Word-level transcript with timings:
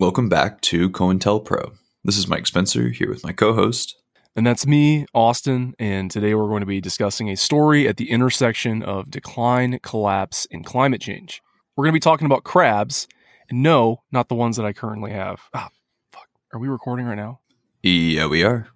Welcome 0.00 0.28
back 0.28 0.60
to 0.62 0.90
COINTELPRO. 0.90 1.72
This 2.02 2.18
is 2.18 2.26
Mike 2.26 2.48
Spencer 2.48 2.88
here 2.88 3.08
with 3.08 3.22
my 3.22 3.32
co 3.32 3.52
host. 3.52 3.94
And 4.34 4.44
that's 4.44 4.66
me, 4.66 5.06
Austin. 5.14 5.72
And 5.78 6.10
today 6.10 6.34
we're 6.34 6.48
going 6.48 6.62
to 6.62 6.66
be 6.66 6.80
discussing 6.80 7.30
a 7.30 7.36
story 7.36 7.86
at 7.86 7.96
the 7.96 8.10
intersection 8.10 8.82
of 8.82 9.08
decline, 9.08 9.78
collapse, 9.84 10.48
and 10.50 10.66
climate 10.66 11.00
change. 11.00 11.40
We're 11.76 11.84
going 11.84 11.92
to 11.92 11.96
be 11.96 12.00
talking 12.00 12.26
about 12.26 12.42
crabs. 12.42 13.06
And 13.48 13.62
no, 13.62 14.02
not 14.10 14.28
the 14.28 14.34
ones 14.34 14.56
that 14.56 14.66
I 14.66 14.72
currently 14.72 15.12
have. 15.12 15.42
Ah, 15.54 15.68
fuck. 16.10 16.26
Are 16.52 16.58
we 16.58 16.66
recording 16.66 17.06
right 17.06 17.14
now? 17.14 17.38
Yeah, 17.84 18.26
we 18.26 18.42
are. 18.42 18.66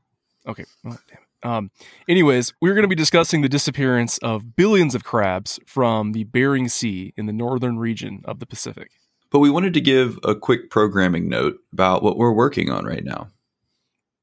Okay. 0.46 0.66
Oh, 0.86 0.90
damn 1.08 1.18
it. 1.18 1.48
Um, 1.48 1.70
anyways, 2.08 2.54
we're 2.62 2.74
going 2.74 2.82
to 2.82 2.88
be 2.88 2.94
discussing 2.94 3.42
the 3.42 3.48
disappearance 3.48 4.18
of 4.18 4.54
billions 4.54 4.94
of 4.94 5.02
crabs 5.02 5.58
from 5.66 6.12
the 6.12 6.22
Bering 6.22 6.68
Sea 6.68 7.12
in 7.16 7.26
the 7.26 7.32
northern 7.32 7.76
region 7.76 8.22
of 8.24 8.38
the 8.38 8.46
Pacific. 8.46 8.92
But 9.30 9.40
we 9.40 9.50
wanted 9.50 9.74
to 9.74 9.80
give 9.80 10.18
a 10.24 10.34
quick 10.34 10.70
programming 10.70 11.28
note 11.28 11.58
about 11.72 12.02
what 12.02 12.16
we're 12.16 12.32
working 12.32 12.70
on 12.70 12.86
right 12.86 13.04
now. 13.04 13.30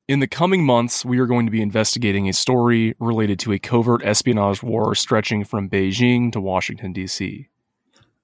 In 0.07 0.19
the 0.19 0.27
coming 0.27 0.63
months, 0.63 1.03
we 1.03 1.17
are 1.19 1.25
going 1.25 1.47
to 1.47 1.51
be 1.51 1.61
investigating 1.61 2.29
a 2.29 2.33
story 2.33 2.95
related 2.99 3.39
to 3.39 3.53
a 3.53 3.59
covert 3.59 4.03
espionage 4.03 4.61
war 4.61 4.93
stretching 4.93 5.43
from 5.43 5.69
Beijing 5.69 6.31
to 6.31 6.39
Washington, 6.39 6.93
D.C. 6.93 7.47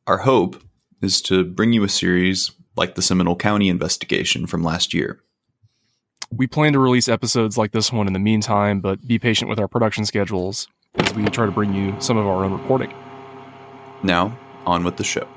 Our 0.06 0.20
hope 0.20 0.62
is 1.02 1.22
to 1.24 1.44
bring 1.44 1.74
you 1.74 1.84
a 1.84 1.90
series 1.90 2.52
like 2.76 2.96
the 2.96 3.02
Seminole 3.02 3.36
County 3.36 3.68
investigation 3.68 4.46
from 4.46 4.64
last 4.64 4.94
year. 4.94 5.22
We 6.32 6.48
plan 6.48 6.74
to 6.74 6.80
release 6.80 7.10
episodes 7.10 7.58
like 7.58 7.72
this 7.72 7.92
one 7.92 8.08
in 8.08 8.14
the 8.14 8.20
meantime, 8.20 8.80
but 8.80 9.06
be 9.06 9.20
patient 9.20 9.50
with 9.50 9.60
our 9.60 9.68
production 9.68 10.06
schedules 10.06 10.68
as 10.96 11.14
we 11.14 11.26
try 11.26 11.46
to 11.46 11.52
bring 11.52 11.74
you 11.74 11.96
some 12.00 12.18
of 12.18 12.26
our 12.26 12.46
own 12.46 12.54
reporting. 12.54 12.94
Now, 14.04 14.38
on 14.66 14.84
with 14.84 14.98
the 14.98 15.04
show. 15.04 15.28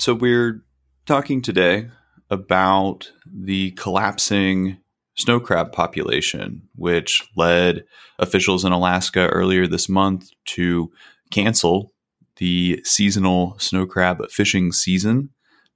So, 0.00 0.14
we're 0.14 0.64
talking 1.04 1.42
today 1.42 1.90
about 2.30 3.12
the 3.30 3.72
collapsing 3.72 4.78
snow 5.20 5.40
crab 5.40 5.72
population, 5.72 6.62
which 6.74 7.22
led 7.36 7.84
officials 8.18 8.64
in 8.64 8.72
Alaska 8.72 9.28
earlier 9.28 9.66
this 9.66 9.88
month 9.88 10.30
to 10.46 10.90
cancel 11.30 11.92
the 12.36 12.80
seasonal 12.84 13.56
snow 13.58 13.86
crab 13.86 14.18
fishing 14.30 14.72
season, 14.72 15.30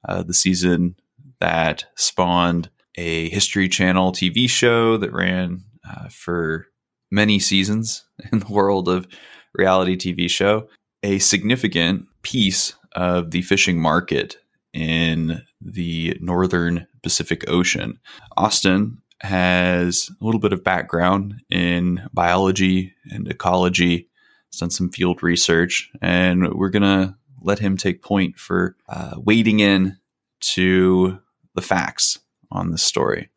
uh, 0.09 0.23
the 0.23 0.35
season 0.35 0.97
that 1.41 1.85
spawned 1.97 2.71
a 2.97 3.29
History 3.29 3.69
Channel 3.69 4.13
TV 4.13 4.49
show 4.49 4.97
that 4.97 5.13
ran 5.13 5.63
uh, 5.89 6.09
for 6.09 6.67
many 7.11 7.39
seasons 7.39 8.05
in 8.33 8.39
the 8.41 8.53
world 8.53 8.89
of 8.89 9.07
reality 9.55 9.97
TV 9.97 10.29
show. 10.29 10.69
A 11.03 11.19
significant 11.19 12.07
piece 12.23 12.75
of 12.93 13.31
the 13.31 13.43
fishing 13.43 13.79
market 13.79 14.39
in 14.73 15.43
the 15.61 16.17
northern 16.21 16.87
Pacific 17.03 17.49
Ocean. 17.49 17.99
Austin 18.37 18.99
has 19.25 20.11
a 20.21 20.25
little 20.25 20.41
bit 20.41 20.53
of 20.53 20.63
background 20.63 21.43
in 21.51 22.09
biology 22.13 22.95
and 23.11 23.27
ecology, 23.27 24.09
has 24.53 24.61
done 24.61 24.71
some 24.71 24.91
field 24.91 25.23
research, 25.23 25.91
and 26.01 26.55
we're 26.55 26.71
going 26.71 26.83
to 26.83 27.17
let 27.43 27.59
him 27.59 27.77
take 27.77 28.03
point 28.03 28.39
for 28.39 28.77
uh, 28.89 29.15
wading 29.17 29.61
in 29.61 29.99
to 30.41 31.19
the 31.55 31.63
facts 31.63 32.19
on 32.51 32.71
this 32.71 32.83
story. 32.83 33.31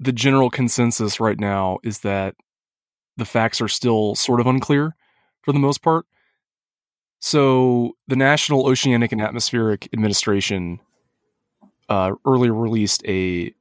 The 0.00 0.12
general 0.12 0.50
consensus 0.50 1.20
right 1.20 1.38
now 1.38 1.78
is 1.82 2.00
that 2.00 2.34
the 3.16 3.24
facts 3.24 3.60
are 3.60 3.68
still 3.68 4.14
sort 4.14 4.40
of 4.40 4.46
unclear 4.46 4.96
for 5.42 5.52
the 5.52 5.58
most 5.58 5.82
part. 5.82 6.06
So, 7.20 7.96
the 8.08 8.16
National 8.16 8.66
Oceanic 8.66 9.12
and 9.12 9.20
Atmospheric 9.20 9.88
Administration 9.92 10.80
uh, 11.88 12.12
earlier 12.26 12.52
released 12.52 13.04
a 13.06 13.54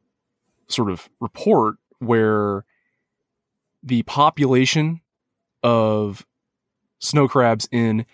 sort 0.71 0.91
of 0.91 1.09
report 1.19 1.75
where 1.99 2.65
the 3.83 4.03
population 4.03 5.01
of 5.63 6.25
snow 6.99 7.27
crabs 7.27 7.67
in 7.71 8.05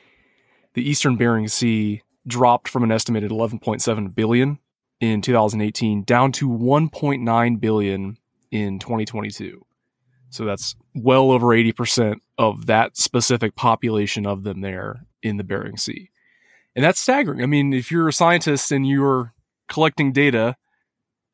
the 0.73 0.87
eastern 0.87 1.15
Bering 1.15 1.47
Sea 1.47 2.01
dropped 2.25 2.67
from 2.67 2.83
an 2.83 2.91
estimated 2.91 3.31
11.7 3.31 4.15
billion 4.15 4.59
in 4.99 5.21
2018 5.21 6.03
down 6.03 6.31
to 6.33 6.49
1.9 6.49 7.59
billion 7.59 8.17
in 8.51 8.79
2022. 8.79 9.65
So 10.29 10.45
that's 10.45 10.75
well 10.93 11.31
over 11.31 11.47
80% 11.47 12.17
of 12.37 12.65
that 12.65 12.97
specific 12.97 13.55
population 13.55 14.25
of 14.25 14.43
them 14.43 14.61
there 14.61 15.05
in 15.23 15.37
the 15.37 15.43
Bering 15.43 15.77
Sea. 15.77 16.09
And 16.75 16.83
that's 16.83 16.99
staggering. 16.99 17.41
I 17.41 17.45
mean, 17.45 17.73
if 17.73 17.91
you're 17.91 18.07
a 18.07 18.13
scientist 18.13 18.71
and 18.71 18.87
you're 18.87 19.33
collecting 19.67 20.11
data, 20.11 20.55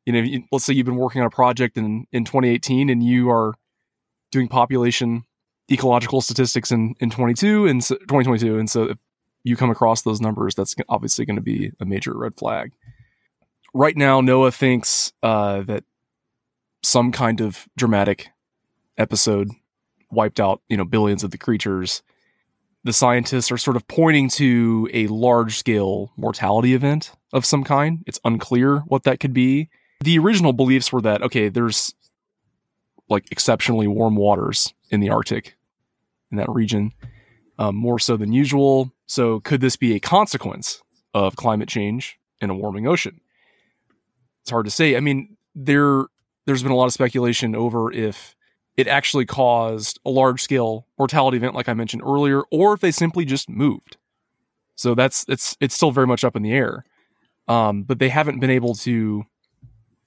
you 0.06 0.12
know, 0.12 0.46
let's 0.52 0.64
say 0.64 0.74
you've 0.74 0.86
been 0.86 0.96
working 0.96 1.20
on 1.20 1.26
a 1.26 1.30
project 1.30 1.76
in, 1.76 2.06
in 2.12 2.24
2018 2.24 2.90
and 2.90 3.02
you 3.02 3.30
are 3.30 3.54
doing 4.30 4.48
population 4.48 5.24
ecological 5.70 6.20
statistics 6.20 6.70
in, 6.70 6.94
in 7.00 7.08
22 7.08 7.66
and 7.66 7.82
so, 7.82 7.96
2022. 7.96 8.58
And 8.58 8.68
so 8.68 8.90
if 8.90 8.98
you 9.44 9.56
come 9.56 9.70
across 9.70 10.02
those 10.02 10.20
numbers, 10.20 10.54
that's 10.54 10.74
obviously 10.88 11.24
going 11.24 11.36
to 11.36 11.42
be 11.42 11.72
a 11.80 11.86
major 11.86 12.16
red 12.16 12.34
flag. 12.34 12.72
Right 13.72 13.96
now, 13.96 14.20
NOAA 14.20 14.54
thinks 14.54 15.12
uh, 15.22 15.62
that 15.62 15.84
some 16.82 17.12
kind 17.12 17.40
of 17.40 17.66
dramatic 17.76 18.28
episode 18.98 19.50
wiped 20.10 20.38
out, 20.38 20.60
you 20.68 20.76
know, 20.76 20.84
billions 20.84 21.24
of 21.24 21.30
the 21.30 21.38
creatures 21.38 22.02
the 22.84 22.92
scientists 22.92 23.50
are 23.50 23.56
sort 23.56 23.76
of 23.76 23.88
pointing 23.88 24.28
to 24.28 24.88
a 24.92 25.06
large 25.06 25.56
scale 25.56 26.12
mortality 26.16 26.74
event 26.74 27.12
of 27.32 27.44
some 27.44 27.64
kind. 27.64 28.04
It's 28.06 28.20
unclear 28.24 28.80
what 28.80 29.04
that 29.04 29.20
could 29.20 29.32
be. 29.32 29.70
The 30.04 30.18
original 30.18 30.52
beliefs 30.52 30.92
were 30.92 31.00
that, 31.00 31.22
okay, 31.22 31.48
there's 31.48 31.94
like 33.08 33.24
exceptionally 33.30 33.86
warm 33.86 34.16
waters 34.16 34.74
in 34.90 35.00
the 35.00 35.08
Arctic, 35.08 35.56
in 36.30 36.36
that 36.36 36.50
region, 36.50 36.92
um, 37.58 37.74
more 37.74 37.98
so 37.98 38.18
than 38.18 38.30
usual. 38.30 38.92
So, 39.06 39.40
could 39.40 39.62
this 39.62 39.76
be 39.76 39.94
a 39.94 40.00
consequence 40.00 40.82
of 41.14 41.36
climate 41.36 41.70
change 41.70 42.18
in 42.42 42.50
a 42.50 42.54
warming 42.54 42.86
ocean? 42.86 43.22
It's 44.42 44.50
hard 44.50 44.66
to 44.66 44.70
say. 44.70 44.94
I 44.94 45.00
mean, 45.00 45.38
there 45.54 46.04
there's 46.44 46.62
been 46.62 46.72
a 46.72 46.76
lot 46.76 46.84
of 46.84 46.92
speculation 46.92 47.56
over 47.56 47.90
if 47.90 48.36
it 48.76 48.86
actually 48.86 49.24
caused 49.24 49.98
a 50.04 50.10
large 50.10 50.42
scale 50.42 50.86
mortality 50.98 51.38
event 51.38 51.54
like 51.54 51.70
I 51.70 51.72
mentioned 51.72 52.02
earlier, 52.04 52.42
or 52.50 52.74
if 52.74 52.80
they 52.80 52.90
simply 52.90 53.24
just 53.24 53.48
moved. 53.48 53.96
So 54.76 54.94
that's 54.94 55.24
it's 55.28 55.56
it's 55.60 55.74
still 55.74 55.92
very 55.92 56.06
much 56.06 56.24
up 56.24 56.36
in 56.36 56.42
the 56.42 56.52
air. 56.52 56.84
Um, 57.48 57.84
but 57.84 57.98
they 57.98 58.10
haven't 58.10 58.40
been 58.40 58.50
able 58.50 58.74
to 58.74 59.24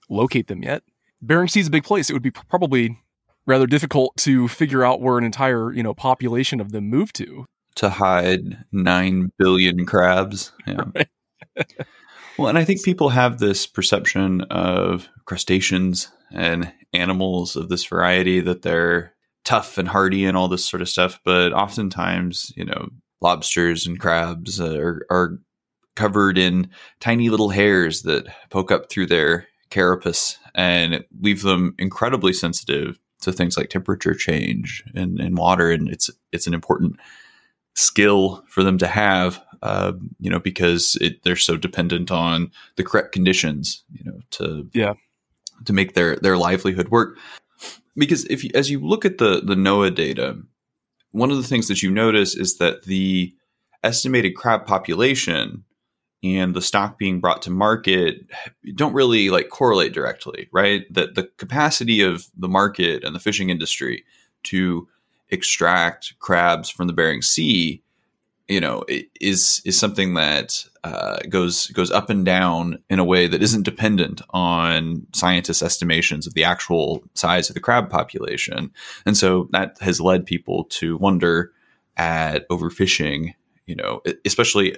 locate 0.09 0.47
them 0.47 0.63
yet. 0.63 0.83
Bering 1.21 1.47
Sea 1.47 1.61
is 1.61 1.67
a 1.67 1.71
big 1.71 1.83
place. 1.83 2.09
It 2.09 2.13
would 2.13 2.21
be 2.21 2.31
probably 2.31 2.99
rather 3.45 3.65
difficult 3.65 4.15
to 4.17 4.47
figure 4.47 4.83
out 4.83 5.01
where 5.01 5.17
an 5.17 5.23
entire 5.23 5.73
you 5.73 5.81
know 5.83 5.93
population 5.93 6.59
of 6.59 6.71
them 6.71 6.89
moved 6.89 7.15
to. 7.15 7.45
To 7.75 7.89
hide 7.89 8.65
nine 8.71 9.31
billion 9.37 9.85
crabs. 9.85 10.51
Yeah. 10.65 10.83
Right. 10.95 11.07
well, 12.37 12.49
and 12.49 12.57
I 12.57 12.63
think 12.63 12.83
people 12.83 13.09
have 13.09 13.39
this 13.39 13.65
perception 13.65 14.41
of 14.41 15.09
crustaceans 15.25 16.11
and 16.31 16.71
animals 16.93 17.55
of 17.55 17.69
this 17.69 17.83
variety 17.85 18.39
that 18.41 18.61
they're 18.61 19.13
tough 19.43 19.77
and 19.77 19.87
hardy 19.87 20.25
and 20.25 20.37
all 20.37 20.47
this 20.47 20.65
sort 20.65 20.81
of 20.81 20.89
stuff. 20.89 21.19
But 21.23 21.53
oftentimes, 21.53 22.51
you 22.55 22.65
know, 22.65 22.89
lobsters 23.21 23.87
and 23.87 23.99
crabs 23.99 24.59
uh, 24.59 24.77
are, 24.77 25.05
are 25.09 25.39
covered 25.95 26.37
in 26.37 26.69
tiny 26.99 27.29
little 27.29 27.49
hairs 27.49 28.03
that 28.03 28.27
poke 28.49 28.71
up 28.71 28.89
through 28.89 29.07
their 29.07 29.47
carapace 29.69 30.37
and 30.55 31.03
leave 31.21 31.41
them 31.41 31.75
incredibly 31.77 32.33
sensitive 32.33 32.99
to 33.21 33.31
things 33.31 33.57
like 33.57 33.69
temperature 33.69 34.13
change 34.13 34.83
and, 34.95 35.19
and 35.19 35.37
water. 35.37 35.71
And 35.71 35.89
it's 35.89 36.09
it's 36.31 36.47
an 36.47 36.53
important 36.53 36.97
skill 37.73 38.43
for 38.47 38.63
them 38.63 38.77
to 38.79 38.87
have, 38.87 39.43
uh, 39.61 39.93
you 40.19 40.29
know, 40.29 40.39
because 40.39 40.97
it, 41.01 41.23
they're 41.23 41.35
so 41.35 41.57
dependent 41.57 42.11
on 42.11 42.51
the 42.75 42.83
correct 42.83 43.11
conditions, 43.11 43.83
you 43.91 44.03
know, 44.03 44.19
to 44.31 44.69
yeah 44.73 44.93
to 45.65 45.73
make 45.73 45.93
their 45.93 46.15
their 46.17 46.37
livelihood 46.37 46.89
work. 46.89 47.17
Because 47.95 48.25
if 48.25 48.43
you, 48.43 48.51
as 48.53 48.69
you 48.69 48.79
look 48.79 49.05
at 49.05 49.17
the 49.17 49.41
the 49.41 49.55
NOAA 49.55 49.95
data, 49.95 50.37
one 51.11 51.31
of 51.31 51.37
the 51.37 51.47
things 51.47 51.67
that 51.67 51.81
you 51.81 51.91
notice 51.91 52.35
is 52.35 52.57
that 52.57 52.83
the 52.83 53.33
estimated 53.83 54.35
crab 54.35 54.65
population 54.65 55.63
and 56.23 56.55
the 56.55 56.61
stock 56.61 56.97
being 56.97 57.19
brought 57.19 57.41
to 57.43 57.51
market 57.51 58.25
don't 58.75 58.93
really 58.93 59.29
like 59.29 59.49
correlate 59.49 59.93
directly, 59.93 60.49
right? 60.51 60.91
That 60.93 61.15
the 61.15 61.29
capacity 61.37 62.01
of 62.01 62.27
the 62.35 62.47
market 62.47 63.03
and 63.03 63.15
the 63.15 63.19
fishing 63.19 63.49
industry 63.49 64.03
to 64.43 64.87
extract 65.29 66.17
crabs 66.19 66.69
from 66.69 66.87
the 66.87 66.93
Bering 66.93 67.21
Sea, 67.21 67.83
you 68.47 68.59
know, 68.59 68.83
is 69.19 69.61
is 69.65 69.77
something 69.77 70.15
that 70.15 70.65
uh, 70.83 71.17
goes 71.29 71.67
goes 71.67 71.91
up 71.91 72.09
and 72.09 72.25
down 72.25 72.81
in 72.89 72.97
a 72.97 73.05
way 73.05 73.27
that 73.27 73.43
isn't 73.43 73.63
dependent 73.63 74.21
on 74.31 75.05
scientists' 75.13 75.61
estimations 75.61 76.25
of 76.25 76.33
the 76.33 76.45
actual 76.45 77.03
size 77.13 77.49
of 77.49 77.53
the 77.53 77.59
crab 77.59 77.89
population, 77.89 78.71
and 79.05 79.17
so 79.17 79.49
that 79.51 79.77
has 79.81 79.99
led 80.01 80.25
people 80.25 80.63
to 80.65 80.97
wonder 80.97 81.51
at 81.97 82.47
overfishing. 82.49 83.33
You 83.65 83.75
know, 83.75 84.01
especially 84.25 84.77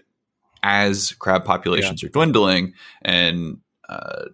as 0.63 1.13
crab 1.13 1.45
populations 1.45 2.01
yeah. 2.01 2.07
are 2.07 2.11
dwindling, 2.11 2.73
and 3.01 3.59
uh, 3.87 4.25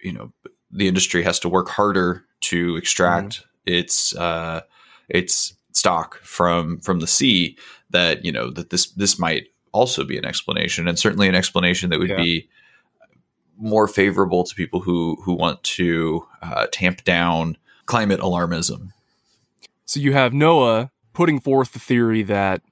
you 0.00 0.12
know, 0.12 0.32
the 0.70 0.88
industry 0.88 1.22
has 1.22 1.38
to 1.40 1.48
work 1.48 1.68
harder 1.68 2.24
to 2.40 2.76
extract 2.76 3.40
mm-hmm. 3.40 3.74
its 3.74 4.16
uh, 4.16 4.60
its 5.08 5.54
stock 5.72 6.18
from 6.22 6.80
from 6.80 7.00
the 7.00 7.06
sea 7.06 7.56
that 7.90 8.24
you 8.24 8.32
know 8.32 8.50
that 8.50 8.70
this 8.70 8.90
this 8.92 9.18
might 9.18 9.48
also 9.72 10.04
be 10.04 10.18
an 10.18 10.24
explanation 10.24 10.88
and 10.88 10.98
certainly 10.98 11.28
an 11.28 11.34
explanation 11.34 11.90
that 11.90 11.98
would 11.98 12.10
yeah. 12.10 12.16
be 12.16 12.48
more 13.56 13.88
favorable 13.88 14.44
to 14.44 14.54
people 14.54 14.80
who 14.80 15.16
who 15.22 15.34
want 15.34 15.62
to 15.62 16.26
uh, 16.42 16.66
tamp 16.72 17.04
down 17.04 17.56
climate 17.86 18.20
alarmism. 18.20 18.92
So 19.84 20.00
you 20.00 20.12
have 20.12 20.32
NOAA 20.32 20.90
putting 21.12 21.40
forth 21.40 21.72
the 21.72 21.78
theory 21.78 22.22
that 22.22 22.62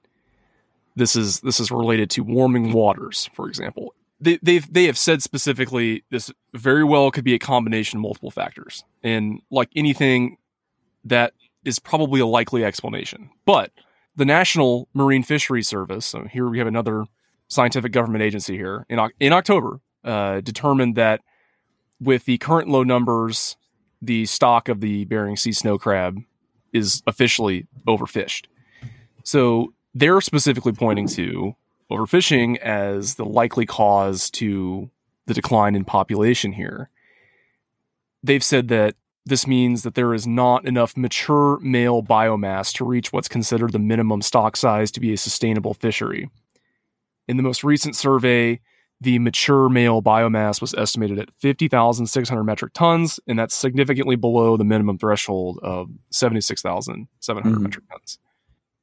this 0.97 1.15
is 1.15 1.39
this 1.41 1.59
is 1.59 1.71
related 1.71 2.09
to 2.11 2.23
warming 2.23 2.73
waters, 2.73 3.29
for 3.33 3.47
example. 3.47 3.93
They 4.19 4.39
they've 4.41 4.71
they 4.71 4.85
have 4.85 4.97
said 4.97 5.21
specifically 5.21 6.03
this 6.09 6.31
very 6.53 6.83
well 6.83 7.11
could 7.11 7.23
be 7.23 7.35
a 7.35 7.39
combination 7.39 7.97
of 7.97 8.01
multiple 8.01 8.31
factors, 8.31 8.83
and 9.03 9.41
like 9.51 9.69
anything 9.75 10.37
that 11.05 11.33
is 11.63 11.79
probably 11.79 12.19
a 12.19 12.25
likely 12.25 12.63
explanation. 12.63 13.29
But 13.45 13.71
the 14.15 14.25
National 14.25 14.89
Marine 14.93 15.23
Fisheries 15.23 15.67
Service, 15.67 16.05
so 16.05 16.25
here 16.25 16.49
we 16.49 16.57
have 16.57 16.67
another 16.67 17.05
scientific 17.47 17.91
government 17.91 18.23
agency 18.23 18.57
here 18.57 18.85
in, 18.89 18.99
in 19.19 19.31
October, 19.31 19.79
uh, 20.03 20.41
determined 20.41 20.95
that 20.95 21.21
with 21.99 22.25
the 22.25 22.37
current 22.39 22.67
low 22.67 22.83
numbers, 22.83 23.55
the 24.01 24.25
stock 24.25 24.69
of 24.69 24.81
the 24.81 25.05
Bering 25.05 25.37
Sea 25.37 25.51
snow 25.51 25.77
crab 25.77 26.17
is 26.73 27.03
officially 27.07 27.67
overfished. 27.87 28.45
So 29.23 29.73
they're 29.97 30.21
specifically 30.21 30.73
pointing 30.73 31.07
to 31.07 31.55
overfishing 31.91 32.57
as 32.57 33.15
the 33.15 33.25
likely 33.25 33.65
cause 33.65 34.29
to 34.29 34.89
the 35.25 35.33
decline 35.33 35.75
in 35.75 35.83
population 35.83 36.51
here. 36.53 36.89
They've 38.21 38.43
said 38.43 38.67
that 38.67 38.95
this 39.25 39.47
means 39.47 39.83
that 39.83 39.95
there 39.95 40.13
is 40.13 40.27
not 40.27 40.65
enough 40.65 40.95
mature 40.95 41.59
male 41.59 42.03
biomass 42.03 42.73
to 42.75 42.85
reach 42.85 43.11
what's 43.11 43.27
considered 43.27 43.71
the 43.71 43.79
minimum 43.79 44.21
stock 44.21 44.55
size 44.55 44.91
to 44.91 44.99
be 44.99 45.13
a 45.13 45.17
sustainable 45.17 45.73
fishery. 45.73 46.29
In 47.27 47.37
the 47.37 47.43
most 47.43 47.63
recent 47.63 47.95
survey, 47.95 48.59
the 49.01 49.19
mature 49.19 49.67
male 49.67 50.01
biomass 50.01 50.61
was 50.61 50.73
estimated 50.75 51.19
at 51.19 51.31
50,600 51.39 52.43
metric 52.43 52.73
tons, 52.73 53.19
and 53.27 53.37
that's 53.37 53.55
significantly 53.55 54.15
below 54.15 54.57
the 54.57 54.63
minimum 54.63 54.97
threshold 54.97 55.59
of 55.61 55.89
76,700 56.11 57.49
mm-hmm. 57.49 57.63
metric 57.63 57.85
tons. 57.91 58.19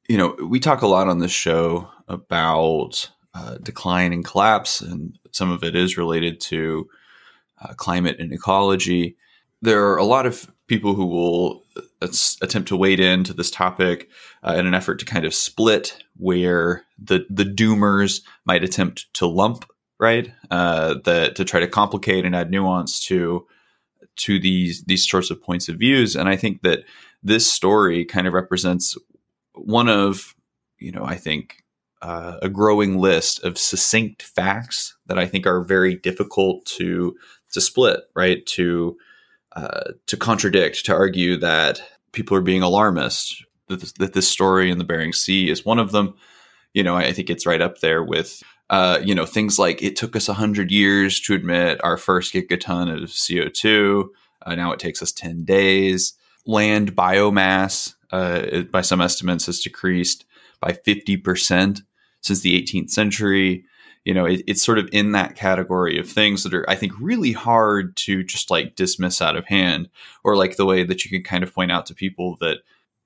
You 0.07 0.17
know, 0.17 0.35
we 0.47 0.59
talk 0.59 0.81
a 0.81 0.87
lot 0.87 1.07
on 1.07 1.19
this 1.19 1.31
show 1.31 1.89
about 2.07 3.09
uh, 3.33 3.57
decline 3.57 4.13
and 4.13 4.23
collapse, 4.23 4.81
and 4.81 5.17
some 5.31 5.51
of 5.51 5.63
it 5.63 5.75
is 5.75 5.97
related 5.97 6.39
to 6.41 6.87
uh, 7.61 7.73
climate 7.73 8.19
and 8.19 8.31
ecology. 8.31 9.17
There 9.61 9.85
are 9.87 9.97
a 9.97 10.03
lot 10.03 10.25
of 10.25 10.51
people 10.67 10.93
who 10.93 11.05
will 11.05 11.63
uh, 12.01 12.07
attempt 12.41 12.67
to 12.69 12.77
wade 12.77 12.99
into 12.99 13.33
this 13.33 13.49
topic 13.51 14.09
uh, 14.43 14.53
in 14.53 14.67
an 14.67 14.73
effort 14.73 14.99
to 14.99 15.05
kind 15.05 15.25
of 15.25 15.33
split 15.33 16.03
where 16.17 16.83
the 16.97 17.25
the 17.29 17.43
doomers 17.43 18.21
might 18.45 18.63
attempt 18.63 19.11
to 19.15 19.25
lump 19.25 19.65
right? 19.99 20.31
Uh, 20.51 20.95
to 20.95 21.45
try 21.45 21.59
to 21.59 21.67
complicate 21.67 22.25
and 22.25 22.35
add 22.35 22.51
nuance 22.51 22.99
to 23.07 23.45
to 24.17 24.39
these 24.39 24.83
these 24.83 25.07
sorts 25.07 25.29
of 25.29 25.41
points 25.41 25.67
of 25.69 25.77
views. 25.77 26.15
And 26.15 26.29
i 26.29 26.35
think 26.35 26.61
that 26.61 26.83
this 27.23 27.49
story 27.51 28.05
kind 28.05 28.27
of 28.27 28.33
represents 28.33 28.97
one 29.57 29.89
of 29.89 30.35
you 30.79 30.91
know 30.91 31.03
i 31.05 31.15
think 31.15 31.63
uh, 32.01 32.37
a 32.41 32.49
growing 32.49 32.99
list 32.99 33.43
of 33.43 33.57
succinct 33.57 34.21
facts 34.21 34.95
that 35.07 35.17
i 35.17 35.25
think 35.25 35.47
are 35.47 35.63
very 35.63 35.95
difficult 35.95 36.65
to 36.65 37.15
to 37.51 37.61
split 37.61 38.01
right 38.15 38.45
to 38.45 38.95
uh, 39.55 39.93
to 40.07 40.17
contradict, 40.17 40.85
to 40.85 40.93
argue 40.93 41.37
that 41.37 41.81
people 42.11 42.35
are 42.35 42.41
being 42.41 42.61
alarmist, 42.61 43.45
that 43.67 43.79
this, 43.79 43.93
that 43.93 44.11
this 44.11 44.27
story 44.27 44.69
in 44.69 44.77
the 44.77 44.83
Bering 44.83 45.13
Sea 45.13 45.49
is 45.49 45.63
one 45.63 45.79
of 45.79 45.91
them. 45.93 46.13
You 46.73 46.83
know, 46.83 46.95
I 46.95 47.13
think 47.13 47.29
it's 47.29 47.45
right 47.45 47.61
up 47.61 47.79
there 47.79 48.03
with, 48.03 48.43
uh, 48.69 48.99
you 49.01 49.15
know, 49.15 49.25
things 49.25 49.57
like 49.57 49.81
it 49.81 49.95
took 49.95 50.15
us 50.15 50.27
100 50.27 50.71
years 50.71 51.21
to 51.21 51.33
admit 51.33 51.81
our 51.85 51.95
first 51.95 52.33
gigaton 52.33 52.91
of 53.01 53.09
CO2. 53.09 54.09
Uh, 54.45 54.55
now 54.55 54.73
it 54.73 54.79
takes 54.79 55.01
us 55.01 55.13
10 55.13 55.45
days. 55.45 56.13
Land 56.45 56.93
biomass, 56.93 57.94
uh, 58.11 58.61
by 58.71 58.81
some 58.81 59.01
estimates, 59.01 59.45
has 59.45 59.59
decreased 59.59 60.25
by 60.59 60.71
50% 60.71 61.81
since 62.21 62.39
the 62.41 62.61
18th 62.61 62.89
century. 62.89 63.65
You 64.03 64.13
know 64.13 64.25
it, 64.25 64.43
it's 64.45 64.63
sort 64.63 64.77
of 64.77 64.87
in 64.91 65.13
that 65.13 65.35
category 65.35 65.97
of 65.97 66.07
things 66.07 66.43
that 66.43 66.53
are 66.53 66.69
i 66.69 66.75
think 66.75 66.93
really 67.01 67.31
hard 67.31 67.97
to 67.97 68.23
just 68.23 68.51
like 68.51 68.75
dismiss 68.75 69.19
out 69.19 69.35
of 69.35 69.45
hand 69.45 69.89
or 70.23 70.37
like 70.37 70.57
the 70.57 70.65
way 70.67 70.83
that 70.83 71.03
you 71.03 71.09
can 71.09 71.23
kind 71.23 71.43
of 71.43 71.51
point 71.51 71.71
out 71.71 71.87
to 71.87 71.95
people 71.95 72.37
that 72.39 72.59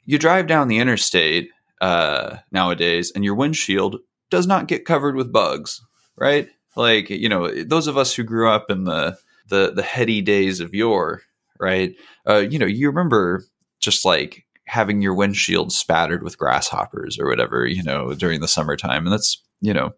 you 0.03 0.19
drive 0.19 0.45
down 0.45 0.67
the 0.67 0.79
interstate 0.79 1.51
uh, 1.79 2.35
nowadays 2.51 3.13
and 3.15 3.23
your 3.23 3.35
windshield 3.35 3.95
does 4.29 4.45
not 4.45 4.67
get 4.67 4.83
covered 4.83 5.15
with 5.15 5.31
bugs 5.31 5.79
right? 6.19 6.49
Like 6.75 7.09
you 7.09 7.29
know 7.29 7.63
those 7.63 7.87
of 7.87 7.97
us 7.97 8.13
who 8.13 8.23
grew 8.23 8.49
up 8.49 8.69
in 8.69 8.83
the 8.83 9.17
the 9.47 9.71
the 9.75 9.81
heady 9.81 10.21
days 10.21 10.59
of 10.59 10.73
yore 10.73 11.23
right? 11.59 11.95
Uh, 12.27 12.37
you 12.37 12.59
know 12.59 12.65
you 12.65 12.87
remember 12.87 13.43
just 13.79 14.05
like 14.05 14.45
having 14.69 15.01
your 15.01 15.13
windshield 15.13 15.73
spattered 15.73 16.23
with 16.23 16.37
grasshoppers 16.37 17.19
or 17.19 17.27
whatever 17.27 17.65
you 17.65 17.83
know 17.83 18.13
during 18.13 18.39
the 18.39 18.47
summertime 18.47 19.05
and 19.05 19.11
that's 19.11 19.41
you 19.61 19.73
know 19.73 19.93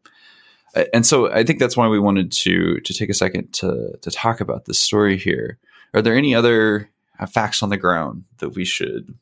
and 0.94 1.06
so 1.06 1.31
I 1.31 1.44
think 1.44 1.59
that's 1.59 1.75
why 1.75 1.88
we 1.88 2.00
wanted 2.00 2.31
to 2.31 2.79
to 2.79 2.94
take 2.94 3.09
a 3.09 3.13
second 3.13 3.51
to 3.53 3.97
to 4.01 4.12
talk 4.12 4.39
about 4.39 4.65
this 4.65 4.79
story 4.79 5.18
here. 5.18 5.57
Are 5.94 6.01
there 6.01 6.15
any 6.15 6.33
other 6.33 6.89
uh, 7.19 7.25
facts 7.25 7.62
on 7.62 7.69
the 7.69 7.77
ground 7.77 8.23
that 8.38 8.50
we 8.50 8.63
should 8.63 9.13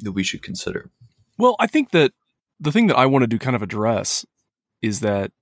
that 0.00 0.12
we 0.12 0.22
should 0.22 0.42
consider? 0.42 0.90
Well, 1.38 1.56
I 1.58 1.66
think 1.66 1.90
that 1.92 2.12
the 2.60 2.72
thing 2.72 2.88
that 2.88 2.96
I 2.96 3.06
wanted 3.06 3.30
to 3.30 3.38
kind 3.38 3.56
of 3.56 3.62
address 3.62 4.26
is 4.82 5.00
that 5.00 5.32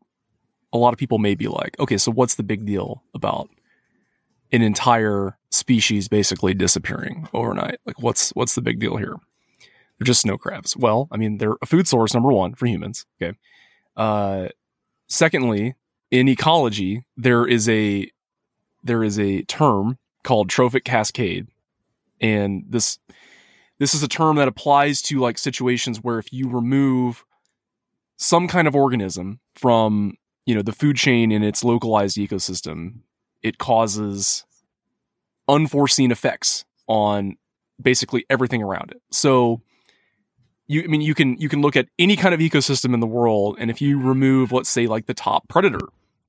a 0.72 0.78
lot 0.78 0.92
of 0.92 0.98
people 0.98 1.18
may 1.18 1.34
be 1.34 1.48
like, 1.48 1.78
okay, 1.78 1.98
so 1.98 2.12
what's 2.12 2.36
the 2.36 2.42
big 2.42 2.64
deal 2.64 3.02
about 3.12 3.50
an 4.52 4.62
entire 4.62 5.38
species 5.50 6.08
basically 6.08 6.54
disappearing 6.54 7.28
overnight? 7.34 7.78
Like, 7.86 8.00
what's 8.00 8.30
what's 8.30 8.54
the 8.54 8.62
big 8.62 8.78
deal 8.78 8.96
here? 8.96 9.16
They're 9.98 10.06
just 10.06 10.22
snow 10.22 10.38
crabs. 10.38 10.76
Well, 10.76 11.08
I 11.10 11.16
mean, 11.16 11.38
they're 11.38 11.56
a 11.62 11.66
food 11.66 11.88
source 11.88 12.14
number 12.14 12.32
one 12.32 12.54
for 12.54 12.66
humans. 12.66 13.06
Okay, 13.20 13.36
uh, 13.96 14.48
Secondly, 15.12 15.74
in 16.10 16.26
ecology, 16.26 17.04
there 17.18 17.46
is 17.46 17.68
a 17.68 18.10
there 18.82 19.04
is 19.04 19.18
a 19.18 19.42
term 19.42 19.98
called 20.24 20.48
trophic 20.48 20.84
cascade, 20.84 21.48
and 22.18 22.64
this 22.66 22.98
this 23.78 23.92
is 23.92 24.02
a 24.02 24.08
term 24.08 24.36
that 24.36 24.48
applies 24.48 25.02
to 25.02 25.20
like 25.20 25.36
situations 25.36 25.98
where 25.98 26.18
if 26.18 26.32
you 26.32 26.48
remove 26.48 27.26
some 28.16 28.48
kind 28.48 28.66
of 28.66 28.74
organism 28.74 29.40
from 29.54 30.14
you 30.46 30.54
know 30.54 30.62
the 30.62 30.72
food 30.72 30.96
chain 30.96 31.30
in 31.30 31.42
its 31.42 31.62
localized 31.62 32.16
ecosystem, 32.16 33.00
it 33.42 33.58
causes 33.58 34.44
unforeseen 35.48 36.10
effects 36.10 36.64
on 36.86 37.36
basically 37.80 38.24
everything 38.30 38.62
around 38.62 38.90
it. 38.92 39.02
So 39.10 39.60
you 40.66 40.82
I 40.84 40.86
mean 40.86 41.00
you 41.00 41.14
can 41.14 41.36
you 41.38 41.48
can 41.48 41.60
look 41.60 41.76
at 41.76 41.88
any 41.98 42.16
kind 42.16 42.34
of 42.34 42.40
ecosystem 42.40 42.94
in 42.94 43.00
the 43.00 43.06
world 43.06 43.56
and 43.58 43.70
if 43.70 43.80
you 43.80 44.00
remove 44.00 44.52
let's 44.52 44.68
say 44.68 44.86
like 44.86 45.06
the 45.06 45.14
top 45.14 45.48
predator 45.48 45.80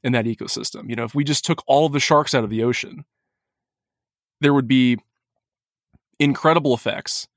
in 0.03 0.11
that 0.13 0.25
ecosystem, 0.25 0.89
you 0.89 0.95
know, 0.95 1.03
if 1.03 1.15
we 1.15 1.23
just 1.23 1.45
took 1.45 1.63
all 1.65 1.85
of 1.85 1.93
the 1.93 1.99
sharks 1.99 2.33
out 2.33 2.43
of 2.43 2.49
the 2.49 2.63
ocean, 2.63 3.05
there 4.41 4.53
would 4.53 4.67
be 4.67 4.97
incredible 6.19 6.73
effects 6.73 7.27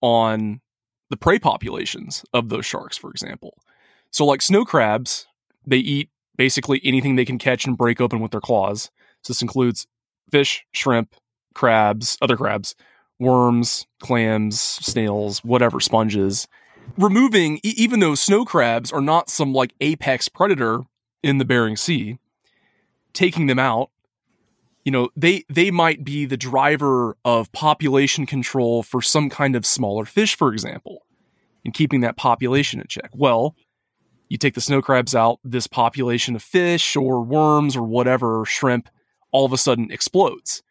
on 0.00 0.60
the 1.10 1.16
prey 1.16 1.38
populations 1.38 2.24
of 2.32 2.48
those 2.48 2.66
sharks, 2.66 2.96
for 2.96 3.10
example. 3.10 3.58
So 4.10 4.24
like 4.24 4.42
snow 4.42 4.64
crabs, 4.64 5.26
they 5.66 5.78
eat 5.78 6.08
basically 6.36 6.80
anything 6.84 7.16
they 7.16 7.24
can 7.24 7.38
catch 7.38 7.66
and 7.66 7.76
break 7.76 8.00
open 8.00 8.20
with 8.20 8.30
their 8.30 8.40
claws. 8.40 8.90
So 9.26 9.32
this 9.32 9.42
includes 9.42 9.88
fish, 10.30 10.64
shrimp, 10.70 11.16
crabs, 11.52 12.16
other 12.22 12.36
crabs, 12.36 12.76
worms, 13.18 13.84
clams, 13.98 14.60
snails, 14.60 15.42
whatever, 15.42 15.80
sponges. 15.80 16.46
Removing, 16.96 17.56
e- 17.64 17.74
even 17.76 17.98
though 17.98 18.14
snow 18.14 18.44
crabs 18.44 18.92
are 18.92 19.00
not 19.00 19.28
some 19.28 19.52
like 19.52 19.74
apex 19.80 20.28
predator 20.28 20.82
in 21.24 21.38
the 21.38 21.44
Bering 21.44 21.76
Sea, 21.76 22.18
taking 23.12 23.48
them 23.48 23.58
out, 23.58 23.90
you 24.84 24.92
know, 24.92 25.08
they 25.16 25.44
they 25.48 25.72
might 25.72 26.04
be 26.04 26.24
the 26.24 26.36
driver 26.36 27.16
of 27.24 27.50
population 27.50 28.26
control 28.26 28.84
for 28.84 29.02
some 29.02 29.28
kind 29.28 29.56
of 29.56 29.66
smaller 29.66 30.04
fish, 30.04 30.36
for 30.36 30.52
example, 30.52 31.04
and 31.64 31.74
keeping 31.74 32.00
that 32.02 32.16
population 32.16 32.78
in 32.78 32.86
check. 32.86 33.10
Well, 33.12 33.56
you 34.28 34.38
take 34.38 34.54
the 34.54 34.60
snow 34.60 34.80
crabs 34.80 35.16
out, 35.16 35.40
this 35.42 35.66
population 35.66 36.36
of 36.36 36.44
fish 36.44 36.94
or 36.94 37.22
worms 37.22 37.74
or 37.74 37.82
whatever, 37.82 38.44
shrimp, 38.44 38.88
all 39.32 39.44
of 39.44 39.52
a 39.52 39.58
sudden 39.58 39.90
explodes. 39.90 40.62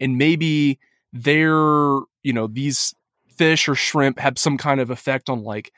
And 0.00 0.18
maybe 0.18 0.78
they're, 1.12 1.98
you 2.22 2.32
know, 2.32 2.46
these 2.46 2.94
fish 3.28 3.68
or 3.68 3.74
shrimp 3.74 4.18
have 4.18 4.38
some 4.38 4.56
kind 4.56 4.80
of 4.80 4.90
effect 4.90 5.28
on 5.28 5.42
like 5.42 5.72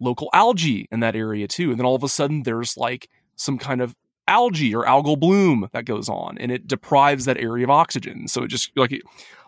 local 0.00 0.28
algae 0.32 0.88
in 0.90 1.00
that 1.00 1.16
area 1.16 1.48
too. 1.48 1.70
And 1.70 1.78
then 1.78 1.86
all 1.86 1.94
of 1.94 2.02
a 2.02 2.08
sudden 2.08 2.42
there's 2.42 2.76
like 2.76 3.08
some 3.36 3.58
kind 3.58 3.80
of 3.80 3.94
algae 4.28 4.74
or 4.74 4.84
algal 4.84 5.18
bloom 5.18 5.68
that 5.72 5.84
goes 5.84 6.08
on 6.08 6.36
and 6.38 6.50
it 6.50 6.66
deprives 6.66 7.24
that 7.24 7.38
area 7.38 7.64
of 7.64 7.70
oxygen. 7.70 8.28
So 8.28 8.42
it 8.42 8.48
just 8.48 8.70
like 8.76 9.00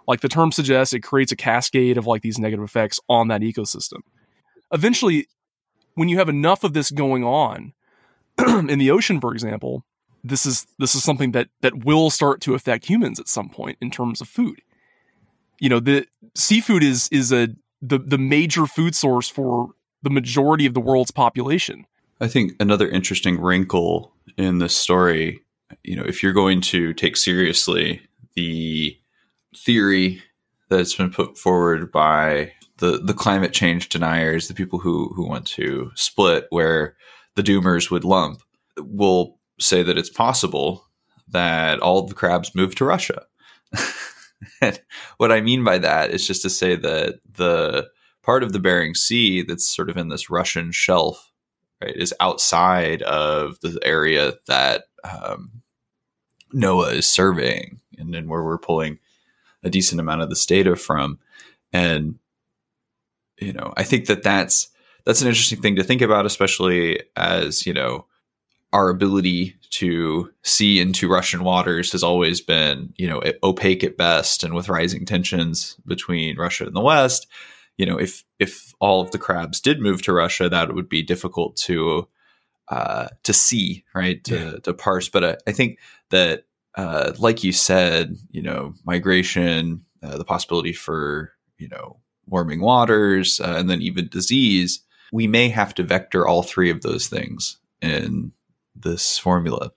like 0.07 0.21
the 0.21 0.29
term 0.29 0.53
suggests, 0.53 0.95
it 0.95 1.01
creates 1.01 1.33
a 1.33 1.37
cascade 1.37 1.99
of 1.99 2.07
like 2.07 2.23
these 2.23 2.39
negative 2.39 2.65
effects 2.65 2.99
on 3.09 3.29
that 3.29 3.43
ecosystem. 3.43 4.01
Eventually, 4.73 5.27
when 5.95 6.09
you 6.09 6.17
have 6.17 6.31
enough 6.31 6.65
of 6.65 6.73
this 6.73 6.91
going 6.91 7.25
on 7.25 7.75
in 8.39 8.79
the 8.79 8.91
ocean, 8.91 9.21
for 9.21 9.33
example, 9.33 9.85
this 10.25 10.47
is 10.47 10.67
this 10.79 10.95
is 10.95 11.03
something 11.03 11.33
that 11.33 11.49
that 11.61 11.85
will 11.85 12.11
start 12.11 12.41
to 12.43 12.55
affect 12.55 12.87
humans 12.87 13.19
at 13.21 13.29
some 13.29 13.49
point 13.49 13.79
in 13.81 13.91
terms 13.91 14.21
of 14.21 14.29
food. 14.29 14.61
You 15.61 15.69
know, 15.69 15.81
the 15.81 16.07
seafood 16.35 16.83
is 16.83 17.09
is 17.11 17.33
a 17.33 17.49
the 17.81 17.99
the 17.99 18.19
major 18.19 18.67
food 18.67 18.95
source 18.95 19.29
for 19.29 19.71
the 20.03 20.11
majority 20.11 20.67
of 20.67 20.75
the 20.75 20.81
world's 20.81 21.11
population. 21.11 21.87
I 22.21 22.29
think 22.29 22.53
another 22.61 22.89
interesting 22.89 23.41
wrinkle 23.41 24.13
in 24.37 24.59
this 24.59 24.77
story, 24.77 25.41
you 25.85 25.97
know, 25.97 26.05
if 26.05 26.23
you're 26.23 26.33
going 26.33 26.61
to 26.63 26.93
take 26.95 27.17
seriously 27.17 28.03
the 28.35 28.97
theory 29.57 30.23
that's 30.69 30.95
been 30.95 31.11
put 31.11 31.39
forward 31.39 31.91
by 31.91 32.53
the, 32.79 32.99
the 32.99 33.15
climate 33.15 33.53
change 33.53 33.89
deniers, 33.89 34.49
the 34.49 34.55
people 34.55 34.79
who, 34.79 35.13
who 35.15 35.27
want 35.27 35.47
to 35.47 35.91
split 35.95 36.47
where 36.51 36.97
the 37.35 37.43
doomers 37.43 37.91
would 37.91 38.05
lump, 38.05 38.43
will 38.79 39.38
say 39.61 39.83
that 39.83 39.99
it's 39.99 40.11
possible 40.11 40.85
that 41.29 41.81
all 41.81 42.03
the 42.03 42.15
crabs 42.15 42.55
move 42.55 42.75
to 42.77 42.85
Russia. 42.85 43.27
and 44.61 44.81
what 45.19 45.33
I 45.33 45.41
mean 45.41 45.65
by 45.65 45.79
that 45.79 46.11
is 46.11 46.27
just 46.27 46.43
to 46.43 46.51
say 46.51 46.77
that 46.77 47.21
the 47.31 47.89
part 48.23 48.43
of 48.43 48.53
the 48.53 48.61
Bering 48.61 48.95
Sea 48.95 49.43
that's 49.43 49.67
sort 49.67 49.91
of 49.91 49.97
in 49.97 50.09
this 50.09 50.31
Russian 50.31 50.73
shelf, 50.73 51.33
right, 51.83 51.97
is 51.97 52.15
outside 52.21 53.03
of 53.03 53.59
the 53.61 53.79
area 53.83 54.35
that 54.47 54.85
um, 55.05 55.63
NOAA 56.55 56.95
is 56.95 57.11
surveying 57.11 57.81
and 57.99 58.13
then 58.13 58.29
where 58.29 58.43
we're 58.43 58.59
pulling 58.59 58.99
a 59.63 59.71
decent 59.71 60.01
amount 60.01 60.23
of 60.23 60.29
this 60.29 60.47
data 60.47 60.77
from. 60.77 61.19
And, 61.73 62.19
you 63.39 63.53
know, 63.53 63.73
I 63.77 63.83
think 63.83 64.07
that 64.07 64.23
that's, 64.23 64.69
that's 65.05 65.21
an 65.21 65.29
interesting 65.29 65.61
thing 65.61 65.77
to 65.77 65.85
think 65.85 66.03
about, 66.03 66.27
especially 66.27 67.01
as, 67.17 67.67
you 67.67 67.73
know, 67.73 68.07
our 68.73 68.89
ability 68.89 69.57
to 69.71 70.31
see 70.43 70.81
into 70.81 71.09
Russian 71.09 71.45
waters 71.45 71.93
has 71.93 72.03
always 72.03 72.41
been, 72.41 72.93
you 72.97 73.07
know, 73.07 73.23
opaque 73.43 73.85
at 73.85 73.97
best. 73.97 74.45
And 74.45 74.55
with 74.55 74.69
rising 74.69 75.07
tensions 75.07 75.77
between 75.87 76.37
Russia 76.37 76.67
and 76.67 76.77
the 76.77 76.81
West, 76.81 77.27
you 77.77 77.87
know, 77.87 77.99
if 77.99 78.25
if 78.39 78.75
all 78.81 79.01
of 79.01 79.11
the 79.13 79.19
crabs 79.19 79.61
did 79.61 79.81
move 79.81 80.03
to 80.03 80.13
Russia, 80.13 80.49
that 80.49 80.75
would 80.75 80.89
be 80.89 81.03
difficult 81.03 81.57
to 81.57 82.09
uh, 82.69 83.09
to 83.23 83.33
see, 83.33 83.85
right? 83.95 84.23
To, 84.25 84.37
yeah. 84.37 84.57
to 84.65 84.75
parse. 84.75 85.09
But 85.09 85.25
I, 85.25 85.37
I 85.47 85.53
think 85.53 85.79
that, 86.11 86.45
uh, 86.75 87.13
like 87.19 87.43
you 87.43 87.53
said, 87.53 88.17
you 88.31 88.43
know, 88.43 88.75
migration, 88.85 89.85
uh, 90.03 90.19
the 90.19 90.25
possibility 90.25 90.73
for 90.73 91.33
you 91.59 91.69
know 91.69 91.99
warming 92.27 92.61
waters, 92.61 93.41
uh, 93.41 93.55
and 93.57 93.71
then 93.71 93.81
even 93.81 94.09
disease, 94.09 94.81
we 95.13 95.27
may 95.27 95.49
have 95.49 95.75
to 95.75 95.83
vector 95.83 96.27
all 96.27 96.43
three 96.43 96.71
of 96.71 96.83
those 96.83 97.07
things 97.07 97.59
in 97.81 98.33
this 98.83 99.19
formula. 99.19 99.73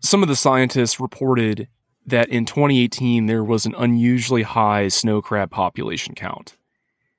Some 0.00 0.22
of 0.22 0.28
the 0.28 0.36
scientists 0.36 1.00
reported 1.00 1.68
that 2.06 2.28
in 2.28 2.46
2018 2.46 3.26
there 3.26 3.44
was 3.44 3.66
an 3.66 3.74
unusually 3.76 4.42
high 4.42 4.88
snow 4.88 5.20
crab 5.20 5.50
population 5.50 6.14
count 6.14 6.56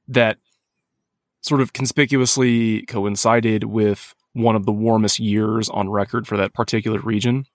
that 0.08 0.38
sort 1.42 1.62
of 1.62 1.74
conspicuously 1.74 2.84
coincided 2.84 3.66
with 3.66 4.16
one 4.34 4.56
of 4.56 4.66
the 4.66 4.72
warmest 4.72 5.20
years 5.20 5.70
on 5.70 5.90
record 5.90 6.28
for 6.28 6.38
that 6.38 6.54
particular 6.54 7.00
region. 7.00 7.46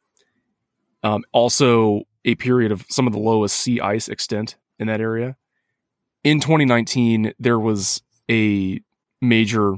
Um, 1.02 1.24
also, 1.32 2.02
a 2.24 2.34
period 2.36 2.72
of 2.72 2.86
some 2.88 3.06
of 3.06 3.12
the 3.12 3.18
lowest 3.18 3.56
sea 3.56 3.80
ice 3.80 4.08
extent 4.08 4.56
in 4.78 4.86
that 4.86 5.00
area. 5.00 5.36
In 6.22 6.40
2019, 6.40 7.34
there 7.38 7.58
was 7.58 8.02
a 8.30 8.80
major 9.20 9.76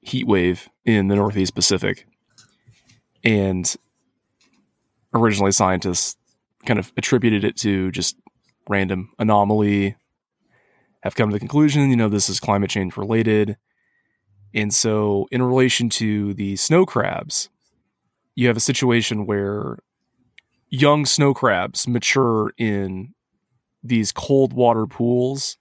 heat 0.00 0.26
wave 0.26 0.68
in 0.84 1.08
the 1.08 1.16
Northeast 1.16 1.54
Pacific. 1.54 2.06
And 3.24 3.74
originally, 5.14 5.52
scientists 5.52 6.16
kind 6.66 6.78
of 6.78 6.92
attributed 6.96 7.44
it 7.44 7.56
to 7.58 7.90
just 7.90 8.16
random 8.68 9.10
anomaly, 9.18 9.96
have 11.02 11.14
come 11.14 11.30
to 11.30 11.34
the 11.34 11.38
conclusion, 11.38 11.90
you 11.90 11.96
know, 11.96 12.08
this 12.08 12.28
is 12.28 12.40
climate 12.40 12.70
change 12.70 12.96
related. 12.96 13.56
And 14.54 14.72
so, 14.72 15.28
in 15.30 15.42
relation 15.42 15.88
to 15.90 16.34
the 16.34 16.56
snow 16.56 16.86
crabs, 16.86 17.48
you 18.34 18.46
have 18.48 18.56
a 18.56 18.60
situation 18.60 19.26
where 19.26 19.78
young 20.70 21.06
snow 21.06 21.34
crabs 21.34 21.86
mature 21.86 22.52
in 22.56 23.14
these 23.82 24.12
cold 24.12 24.52
water 24.52 24.86
pools 24.86 25.56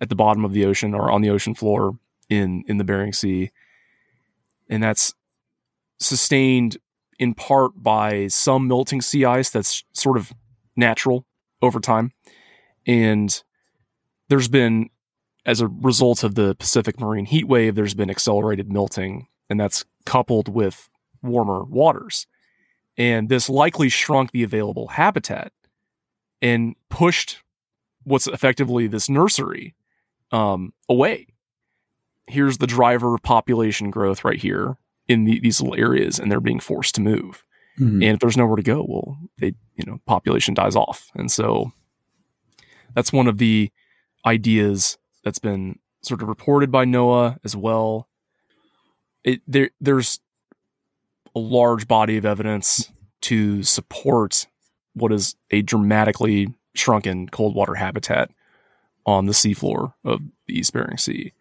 at 0.00 0.08
the 0.08 0.14
bottom 0.14 0.44
of 0.44 0.52
the 0.52 0.64
ocean 0.64 0.94
or 0.94 1.10
on 1.10 1.22
the 1.22 1.30
ocean 1.30 1.54
floor 1.54 1.98
in 2.28 2.64
in 2.66 2.78
the 2.78 2.84
Bering 2.84 3.12
Sea. 3.12 3.50
And 4.68 4.82
that's 4.82 5.14
sustained 5.98 6.78
in 7.18 7.34
part 7.34 7.72
by 7.82 8.28
some 8.28 8.68
melting 8.68 9.00
sea 9.00 9.24
ice 9.24 9.50
that's 9.50 9.84
sort 9.92 10.16
of 10.16 10.32
natural 10.76 11.26
over 11.62 11.80
time. 11.80 12.12
And 12.86 13.42
there's 14.28 14.48
been, 14.48 14.90
as 15.46 15.60
a 15.60 15.68
result 15.68 16.24
of 16.24 16.34
the 16.34 16.54
Pacific 16.54 17.00
marine 17.00 17.26
heat 17.26 17.46
wave, 17.48 17.74
there's 17.74 17.94
been 17.94 18.10
accelerated 18.10 18.72
melting, 18.72 19.28
and 19.48 19.58
that's 19.58 19.84
coupled 20.04 20.48
with 20.48 20.88
warmer 21.22 21.64
waters. 21.64 22.26
And 22.96 23.28
this 23.28 23.48
likely 23.48 23.88
shrunk 23.88 24.30
the 24.32 24.42
available 24.42 24.88
habitat 24.88 25.52
and 26.40 26.76
pushed 26.90 27.42
what's 28.04 28.26
effectively 28.26 28.86
this 28.86 29.08
nursery 29.08 29.74
um, 30.30 30.72
away. 30.88 31.26
Here's 32.26 32.58
the 32.58 32.66
driver 32.66 33.14
of 33.14 33.22
population 33.22 33.90
growth 33.90 34.24
right 34.24 34.40
here 34.40 34.76
in 35.08 35.24
the, 35.24 35.40
these 35.40 35.60
little 35.60 35.78
areas, 35.78 36.18
and 36.18 36.30
they're 36.30 36.40
being 36.40 36.60
forced 36.60 36.94
to 36.96 37.00
move. 37.00 37.44
Mm-hmm. 37.78 38.02
And 38.02 38.12
if 38.14 38.20
there's 38.20 38.36
nowhere 38.36 38.56
to 38.56 38.62
go, 38.62 38.84
well, 38.88 39.18
they 39.38 39.54
you 39.76 39.84
know 39.86 40.00
population 40.06 40.54
dies 40.54 40.76
off, 40.76 41.10
and 41.14 41.30
so 41.30 41.72
that's 42.94 43.12
one 43.12 43.26
of 43.26 43.38
the 43.38 43.70
ideas 44.24 44.96
that's 45.24 45.38
been 45.38 45.78
sort 46.02 46.22
of 46.22 46.28
reported 46.28 46.70
by 46.70 46.84
NOAA 46.84 47.38
as 47.44 47.56
well. 47.56 48.08
It, 49.24 49.40
there, 49.48 49.70
there's 49.80 50.20
a 51.34 51.38
large 51.38 51.88
body 51.88 52.16
of 52.16 52.24
evidence 52.24 52.90
to 53.22 53.62
support 53.62 54.46
what 54.92 55.12
is 55.12 55.34
a 55.50 55.62
dramatically 55.62 56.54
shrunken 56.74 57.28
cold 57.28 57.54
water 57.54 57.74
habitat 57.74 58.30
on 59.06 59.26
the 59.26 59.32
seafloor 59.32 59.94
of 60.04 60.20
the 60.46 60.58
East 60.58 60.72
Bering 60.72 60.98
Sea. 60.98 61.32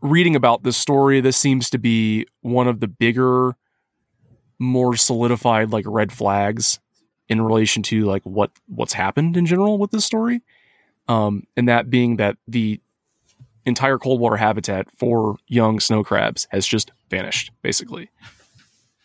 Reading 0.00 0.36
about 0.36 0.62
this 0.62 0.76
story, 0.76 1.20
this 1.20 1.36
seems 1.36 1.70
to 1.70 1.78
be 1.78 2.26
one 2.40 2.68
of 2.68 2.80
the 2.80 2.86
bigger, 2.86 3.56
more 4.58 4.96
solidified 4.96 5.70
like 5.70 5.84
red 5.88 6.12
flags 6.12 6.78
in 7.28 7.40
relation 7.40 7.82
to 7.84 8.04
like 8.04 8.22
what 8.22 8.50
what's 8.66 8.92
happened 8.92 9.36
in 9.36 9.44
general 9.44 9.78
with 9.78 9.90
this 9.90 10.04
story 10.04 10.40
um, 11.08 11.44
and 11.56 11.68
that 11.68 11.90
being 11.90 12.16
that 12.16 12.36
the 12.46 12.80
entire 13.64 13.98
cold 13.98 14.20
water 14.20 14.36
habitat 14.36 14.86
for 14.96 15.36
young 15.46 15.80
snow 15.80 16.04
crabs 16.04 16.46
has 16.50 16.66
just 16.66 16.92
vanished, 17.10 17.50
basically. 17.62 18.10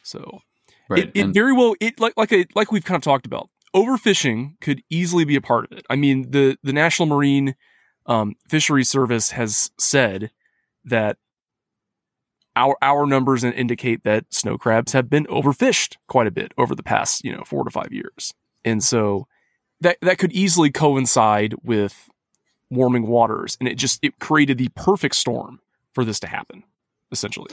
So 0.04 0.42
right. 0.90 1.06
it, 1.06 1.12
it 1.14 1.28
very 1.28 1.54
well 1.54 1.76
it 1.80 2.00
like 2.00 2.14
like 2.18 2.32
a, 2.32 2.46
like 2.56 2.72
we've 2.72 2.86
kind 2.86 2.98
of 2.98 3.04
talked 3.04 3.26
about. 3.26 3.50
Overfishing 3.76 4.60
could 4.62 4.84
easily 4.90 5.26
be 5.26 5.36
a 5.36 5.42
part 5.42 5.66
of 5.66 5.78
it. 5.78 5.86
I 5.90 5.96
mean, 5.96 6.30
the 6.32 6.58
the 6.62 6.74
National 6.74 7.08
Marine 7.08 7.56
um, 8.06 8.36
Fisheries 8.48 8.90
Service 8.90 9.32
has 9.32 9.72
said 9.80 10.30
that 10.86 11.18
our 12.56 12.78
our 12.82 13.06
numbers 13.06 13.44
indicate 13.44 14.04
that 14.04 14.26
snow 14.32 14.58
crabs 14.58 14.94
have 14.94 15.10
been 15.10 15.26
overfished 15.26 15.98
quite 16.08 16.28
a 16.28 16.32
bit 16.32 16.52
over 16.58 16.76
the 16.76 16.84
past 16.84 17.24
you 17.26 17.32
know 17.32 17.44
four 17.46 17.64
to 17.64 17.72
five 17.72 17.92
years, 17.92 18.34
and 18.64 18.84
so 18.84 19.28
that 19.82 19.98
that 20.02 20.18
could 20.18 20.32
easily 20.32 20.72
coincide 20.72 21.56
with 21.64 22.10
warming 22.70 23.06
waters 23.08 23.56
and 23.60 23.70
it 23.70 23.76
just 23.76 24.00
it 24.02 24.18
created 24.20 24.58
the 24.58 24.70
perfect 24.70 25.16
storm 25.16 25.60
for 25.94 26.04
this 26.04 26.20
to 26.20 26.28
happen 26.28 26.64
essentially. 27.12 27.50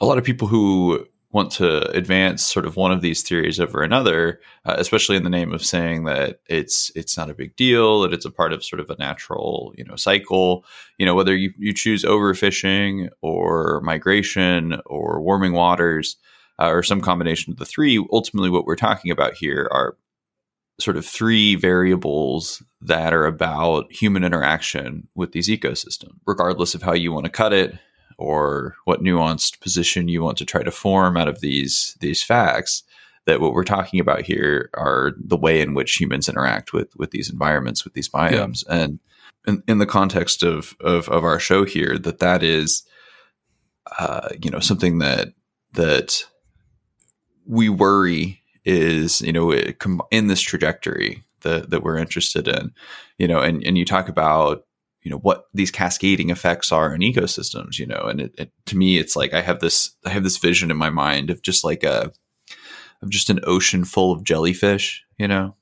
A 0.00 0.06
lot 0.06 0.18
of 0.18 0.24
people 0.24 0.46
who 0.46 1.06
want 1.36 1.52
to 1.52 1.86
advance 1.90 2.42
sort 2.42 2.64
of 2.64 2.76
one 2.76 2.90
of 2.90 3.02
these 3.02 3.22
theories 3.22 3.60
over 3.60 3.82
another, 3.82 4.40
uh, 4.64 4.74
especially 4.78 5.16
in 5.16 5.22
the 5.22 5.28
name 5.28 5.52
of 5.52 5.62
saying 5.62 6.04
that 6.04 6.40
it's 6.46 6.90
it's 6.96 7.14
not 7.14 7.28
a 7.28 7.34
big 7.34 7.54
deal, 7.56 8.00
that 8.00 8.14
it's 8.14 8.24
a 8.24 8.30
part 8.30 8.54
of 8.54 8.64
sort 8.64 8.80
of 8.80 8.88
a 8.88 8.96
natural 8.98 9.74
you 9.76 9.84
know 9.84 9.96
cycle. 9.96 10.64
You 10.96 11.04
know 11.04 11.14
whether 11.14 11.36
you, 11.36 11.52
you 11.58 11.74
choose 11.74 12.04
overfishing 12.04 13.10
or 13.20 13.82
migration 13.82 14.80
or 14.86 15.20
warming 15.20 15.52
waters 15.52 16.16
uh, 16.58 16.70
or 16.70 16.82
some 16.82 17.02
combination 17.02 17.52
of 17.52 17.58
the 17.58 17.66
three. 17.66 18.02
Ultimately, 18.10 18.48
what 18.48 18.64
we're 18.64 18.74
talking 18.74 19.10
about 19.10 19.34
here 19.34 19.68
are 19.70 19.98
sort 20.80 20.96
of 20.96 21.04
three 21.04 21.54
variables 21.54 22.62
that 22.80 23.12
are 23.12 23.26
about 23.26 23.92
human 23.92 24.24
interaction 24.24 25.06
with 25.14 25.32
these 25.32 25.50
ecosystems, 25.50 26.14
regardless 26.26 26.74
of 26.74 26.82
how 26.82 26.94
you 26.94 27.12
want 27.12 27.24
to 27.26 27.30
cut 27.30 27.52
it 27.52 27.78
or 28.18 28.76
what 28.84 29.02
nuanced 29.02 29.60
position 29.60 30.08
you 30.08 30.22
want 30.22 30.38
to 30.38 30.44
try 30.44 30.62
to 30.62 30.70
form 30.70 31.16
out 31.16 31.28
of 31.28 31.40
these 31.40 31.96
these 32.00 32.22
facts 32.22 32.82
that 33.26 33.40
what 33.40 33.52
we're 33.52 33.64
talking 33.64 34.00
about 34.00 34.22
here 34.22 34.70
are 34.74 35.12
the 35.18 35.36
way 35.36 35.60
in 35.60 35.74
which 35.74 35.96
humans 35.96 36.28
interact 36.28 36.72
with 36.72 36.94
with 36.96 37.10
these 37.10 37.30
environments 37.30 37.84
with 37.84 37.94
these 37.94 38.08
biomes 38.08 38.64
yeah. 38.68 38.76
and 38.76 39.00
in, 39.46 39.62
in, 39.68 39.78
the 39.78 39.86
context 39.86 40.42
of, 40.42 40.74
of, 40.80 41.08
of 41.08 41.22
our 41.22 41.38
show 41.38 41.64
here 41.64 41.98
that 41.98 42.18
that 42.18 42.42
is 42.42 42.82
uh, 43.98 44.28
you 44.42 44.50
know 44.50 44.60
something 44.60 44.98
that 44.98 45.28
that 45.72 46.24
we 47.46 47.68
worry 47.68 48.42
is 48.64 49.20
you 49.20 49.32
know 49.32 49.52
in 50.10 50.26
this 50.26 50.40
trajectory 50.40 51.22
that 51.42 51.70
that 51.70 51.82
we're 51.82 51.98
interested 51.98 52.48
in 52.48 52.72
you 53.18 53.28
know 53.28 53.38
and 53.38 53.62
and 53.64 53.78
you 53.78 53.84
talk 53.84 54.08
about 54.08 54.64
you 55.06 55.10
know 55.10 55.18
what 55.18 55.44
these 55.54 55.70
cascading 55.70 56.30
effects 56.30 56.72
are 56.72 56.92
in 56.92 57.00
ecosystems 57.00 57.78
you 57.78 57.86
know 57.86 58.08
and 58.08 58.20
it, 58.20 58.34
it, 58.36 58.52
to 58.64 58.76
me 58.76 58.98
it's 58.98 59.14
like 59.14 59.32
i 59.32 59.40
have 59.40 59.60
this 59.60 59.94
i 60.04 60.10
have 60.10 60.24
this 60.24 60.36
vision 60.36 60.68
in 60.68 60.76
my 60.76 60.90
mind 60.90 61.30
of 61.30 61.40
just 61.42 61.62
like 61.62 61.84
a 61.84 62.10
of 63.02 63.08
just 63.08 63.30
an 63.30 63.38
ocean 63.44 63.84
full 63.84 64.10
of 64.10 64.24
jellyfish 64.24 65.04
you 65.16 65.28
know 65.28 65.54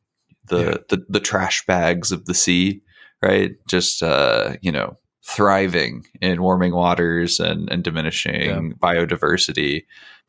the 0.46 0.64
yeah. 0.64 0.76
the, 0.88 1.04
the 1.10 1.20
trash 1.20 1.66
bags 1.66 2.10
of 2.10 2.24
the 2.24 2.32
sea 2.32 2.80
right 3.22 3.56
just 3.68 4.02
uh 4.02 4.56
you 4.62 4.72
know 4.72 4.96
thriving 5.22 6.06
in 6.22 6.40
warming 6.40 6.74
waters 6.74 7.38
and 7.38 7.68
and 7.70 7.84
diminishing 7.84 8.40
yeah. 8.40 8.60
biodiversity 8.82 9.84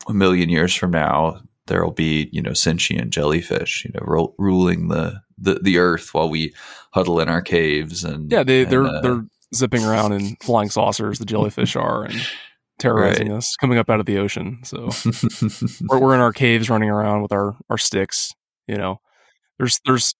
a 0.09 0.13
million 0.13 0.49
years 0.49 0.75
from 0.75 0.91
now 0.91 1.39
there 1.67 1.85
will 1.85 1.93
be 1.93 2.27
you 2.33 2.41
know 2.41 2.53
sentient 2.53 3.11
jellyfish 3.11 3.85
you 3.85 3.91
know 3.93 4.05
ro- 4.05 4.35
ruling 4.37 4.89
the 4.89 5.21
the, 5.37 5.55
the 5.55 5.77
earth 5.77 6.13
while 6.13 6.29
we 6.29 6.53
huddle 6.93 7.19
in 7.19 7.29
our 7.29 7.41
caves 7.41 8.03
and 8.03 8.31
yeah 8.31 8.43
they, 8.43 8.63
they're 8.63 8.85
uh, 8.85 9.01
they're 9.01 9.25
zipping 9.53 9.83
around 9.83 10.13
in 10.13 10.35
flying 10.41 10.69
saucers 10.69 11.19
the 11.19 11.25
jellyfish 11.25 11.75
are 11.75 12.03
and 12.03 12.15
terrorizing 12.79 13.29
right. 13.29 13.37
us 13.37 13.55
coming 13.55 13.77
up 13.77 13.89
out 13.89 13.99
of 13.99 14.05
the 14.05 14.17
ocean 14.17 14.59
so. 14.63 14.89
We're, 15.87 15.99
we're 15.99 16.15
in 16.15 16.21
our 16.21 16.33
caves 16.33 16.69
running 16.69 16.89
around 16.89 17.21
with 17.21 17.31
our 17.31 17.55
our 17.69 17.77
sticks 17.77 18.33
you 18.67 18.77
know. 18.77 18.99
There's 19.57 19.79
there's 19.85 20.15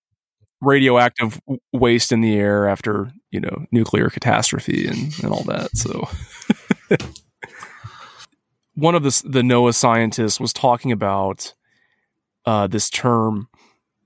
radioactive 0.61 1.39
waste 1.73 2.11
in 2.11 2.21
the 2.21 2.35
air 2.35 2.67
after 2.67 3.11
you 3.31 3.39
know 3.39 3.65
nuclear 3.71 4.09
catastrophe 4.09 4.87
and, 4.87 5.13
and 5.23 5.31
all 5.31 5.43
that 5.43 5.75
so. 5.75 6.07
One 8.75 8.95
of 8.95 9.03
the 9.03 9.21
the 9.25 9.41
NOAA 9.41 9.73
scientists 9.73 10.39
was 10.39 10.53
talking 10.53 10.91
about 10.91 11.53
uh, 12.45 12.67
this 12.67 12.89
term 12.89 13.47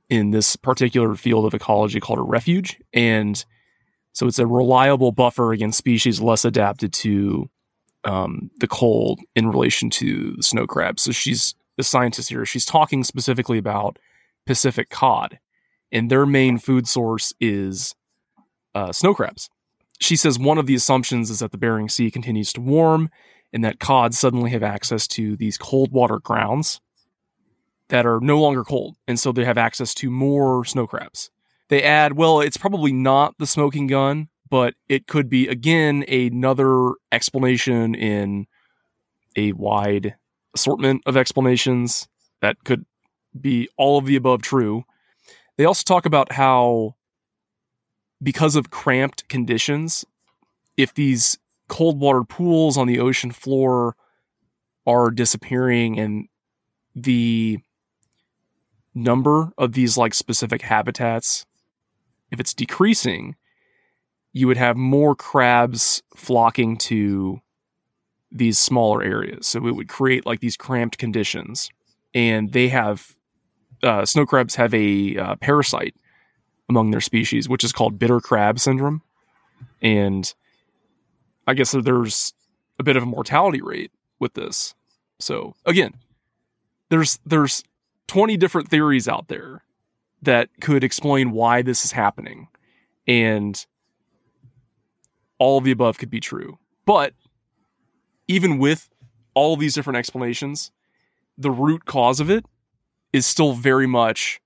in 0.10 0.32
this 0.32 0.56
particular 0.56 1.16
field 1.16 1.46
of 1.46 1.54
ecology 1.54 2.00
called 2.00 2.20
a 2.20 2.24
refuge. 2.24 2.80
And 2.94 3.44
so 4.14 4.28
it's 4.28 4.40
a 4.40 4.48
reliable 4.48 5.12
buffer 5.12 5.52
against 5.54 5.78
species 5.78 6.20
less 6.20 6.46
adapted 6.46 6.94
to 6.94 7.50
um, 8.04 8.50
the 8.60 8.68
cold 8.68 9.20
in 9.36 9.48
relation 9.48 9.90
to 9.92 10.34
the 10.38 10.44
snow 10.44 10.66
crab. 10.66 11.00
So 11.00 11.12
she's 11.12 11.54
the 11.78 11.84
scientist 11.84 12.30
here. 12.30 12.46
She's 12.46 12.66
talking 12.66 13.04
specifically 13.04 13.58
about 13.58 14.00
Pacific 14.46 14.90
cod, 14.90 15.40
and 15.92 16.10
their 16.10 16.26
main 16.26 16.58
food 16.58 16.88
source 16.88 17.34
is 17.40 17.96
uh, 18.74 18.92
snow 18.92 19.14
crabs. 19.14 19.50
She 20.00 20.16
says 20.16 20.40
one 20.40 20.58
of 20.58 20.66
the 20.66 20.76
assumptions 20.76 21.30
is 21.30 21.40
that 21.40 21.52
the 21.52 21.58
Bering 21.58 21.90
Sea 21.90 22.10
continues 22.10 22.52
to 22.54 22.62
warm 22.62 23.10
and 23.52 23.64
that 23.64 23.80
cod 23.80 24.14
suddenly 24.14 24.52
have 24.52 24.64
access 24.64 25.08
to 25.08 25.36
these 25.36 25.58
cold 25.58 25.92
water 25.92 26.20
grounds 26.20 26.80
that 27.90 28.06
are 28.06 28.20
no 28.22 28.40
longer 28.40 28.64
cold. 28.64 28.96
And 29.08 29.20
so 29.20 29.32
they 29.32 29.46
have 29.46 29.58
access 29.58 29.94
to 29.96 30.10
more 30.10 30.64
snow 30.66 30.88
crabs. 30.88 31.32
They 31.68 31.84
add, 31.84 32.14
well, 32.14 32.40
it's 32.40 32.58
probably 32.58 32.92
not 32.92 33.36
the 33.38 33.46
smoking 33.46 33.88
gun, 33.88 34.30
but 34.50 34.74
it 34.88 35.08
could 35.08 35.30
be, 35.30 35.48
again, 35.48 36.04
another 36.08 36.94
explanation 37.12 37.94
in 37.94 38.48
a 39.36 39.52
wide 39.54 40.16
assortment 40.56 41.04
of 41.06 41.16
explanations 41.16 42.08
that 42.42 42.64
could 42.64 42.86
be 43.40 43.70
all 43.78 44.00
of 44.00 44.06
the 44.06 44.16
above 44.16 44.42
true. 44.42 44.84
They 45.58 45.66
also 45.66 45.84
talk 45.84 46.06
about 46.06 46.32
how, 46.32 46.96
because 48.24 48.56
of 48.56 48.72
cramped 48.72 49.28
conditions, 49.30 50.06
if 50.78 50.94
these 50.94 51.38
cold 51.68 52.00
water 52.00 52.24
pools 52.24 52.78
on 52.78 52.88
the 52.88 53.00
ocean 53.00 53.32
floor 53.32 53.96
are 54.88 55.12
disappearing 55.12 56.00
and 56.00 56.28
the 56.96 57.60
number 59.00 59.52
of 59.58 59.74
these 59.74 59.98
like 59.98 60.14
specific 60.14 60.62
habitats, 60.62 61.46
if 62.32 62.40
it's 62.40 62.54
decreasing, 62.54 63.36
you 64.34 64.48
would 64.48 64.58
have 64.58 64.78
more 64.78 65.16
crabs 65.16 66.04
flocking 66.16 66.78
to 66.78 67.42
these 68.32 68.60
smaller 68.60 69.02
areas. 69.02 69.48
So 69.48 69.66
it 69.66 69.76
would 69.76 69.90
create 69.90 70.26
like 70.26 70.40
these 70.40 70.58
cramped 70.58 70.98
conditions. 70.98 71.70
And 72.14 72.52
they 72.52 72.68
have, 72.70 73.16
uh, 73.82 74.06
snow 74.06 74.26
crabs 74.26 74.56
have 74.56 74.74
a 74.74 75.18
uh, 75.18 75.36
parasite 75.38 75.96
among 76.70 76.92
their 76.92 77.02
species, 77.02 77.50
which 77.50 77.64
is 77.64 77.72
called 77.72 77.98
bitter 77.98 78.20
crab 78.20 78.60
syndrome. 78.60 79.02
And 79.82 80.32
I 81.48 81.56
guess 81.56 81.72
there's 81.72 82.34
a 82.78 82.84
bit 82.84 82.96
of 82.96 83.04
a 83.04 83.08
mortality 83.08 83.62
rate 83.62 83.92
with 84.20 84.36
this. 84.36 84.76
So 85.20 85.56
again, 85.66 85.94
there's 86.90 87.20
there's 87.26 87.64
20 88.10 88.38
different 88.38 88.68
theories 88.68 89.08
out 89.08 89.28
there 89.28 89.64
that 90.24 90.50
could 90.60 90.84
explain 90.84 91.32
why 91.32 91.62
this 91.62 91.86
is 91.86 91.92
happening. 91.92 92.48
And 93.08 93.66
all 95.38 95.60
of 95.60 95.64
the 95.64 95.72
above 95.72 95.98
could 95.98 96.10
be 96.10 96.20
true. 96.20 96.58
But 96.86 97.14
even 98.28 98.58
with 98.58 98.90
all 99.36 99.56
these 99.56 99.76
different 99.76 99.98
explanations, 99.98 100.72
the 101.38 101.52
root 101.52 101.86
cause 101.86 102.20
of 102.20 102.30
it 102.30 102.46
is 103.14 103.26
still 103.26 103.54
very 103.54 103.88
much 103.88 104.42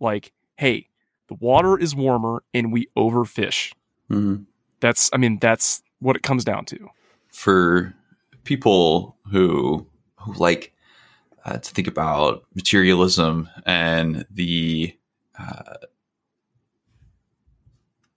like, 0.00 0.32
hey, 0.56 0.88
the 1.26 1.34
water 1.34 1.76
is 1.76 1.94
warmer 1.94 2.44
and 2.54 2.72
we 2.72 2.86
overfish. 2.96 3.72
Mm-hmm. 4.10 4.44
That's, 4.80 5.10
I 5.12 5.16
mean, 5.16 5.38
that's 5.40 5.82
what 5.98 6.16
it 6.16 6.22
comes 6.22 6.44
down 6.44 6.64
to. 6.66 6.88
For 7.28 7.94
people 8.44 9.16
who 9.30 9.86
who 10.20 10.32
like 10.34 10.72
uh, 11.48 11.58
to 11.58 11.70
think 11.72 11.88
about 11.88 12.44
materialism 12.54 13.48
and 13.64 14.26
the 14.30 14.94
uh, 15.38 15.74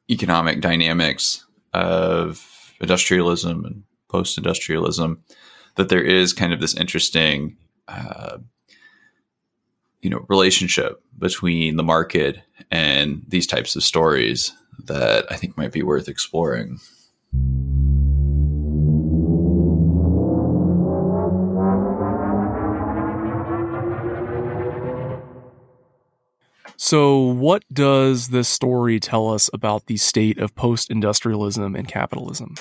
economic 0.10 0.60
dynamics 0.60 1.46
of 1.74 2.74
industrialism 2.82 3.64
and 3.64 3.84
post 4.10 4.38
industrialism, 4.38 5.24
that 5.76 5.88
there 5.88 6.04
is 6.04 6.34
kind 6.34 6.52
of 6.52 6.60
this 6.60 6.76
interesting, 6.76 7.56
uh, 7.88 8.38
you 10.02 10.10
know, 10.10 10.26
relationship 10.28 11.02
between 11.18 11.78
the 11.78 11.84
market 11.84 12.40
and 12.70 13.24
these 13.30 13.48
types 13.48 13.76
of 13.76 13.84
stories 13.84 14.52
that 14.86 15.32
I 15.32 15.38
think 15.38 15.56
might 15.56 15.72
be 15.72 15.84
worth 15.84 16.10
exploring. 16.10 16.80
So, 26.84 27.20
what 27.20 27.64
does 27.72 28.30
this 28.30 28.50
story 28.50 29.00
tell 29.00 29.30
us 29.30 29.52
about 29.54 29.86
the 29.86 29.98
state 29.98 30.40
of 30.40 30.56
post 30.56 30.90
industrialism 30.90 31.76
and 31.76 31.88
capitalism? 31.88 32.56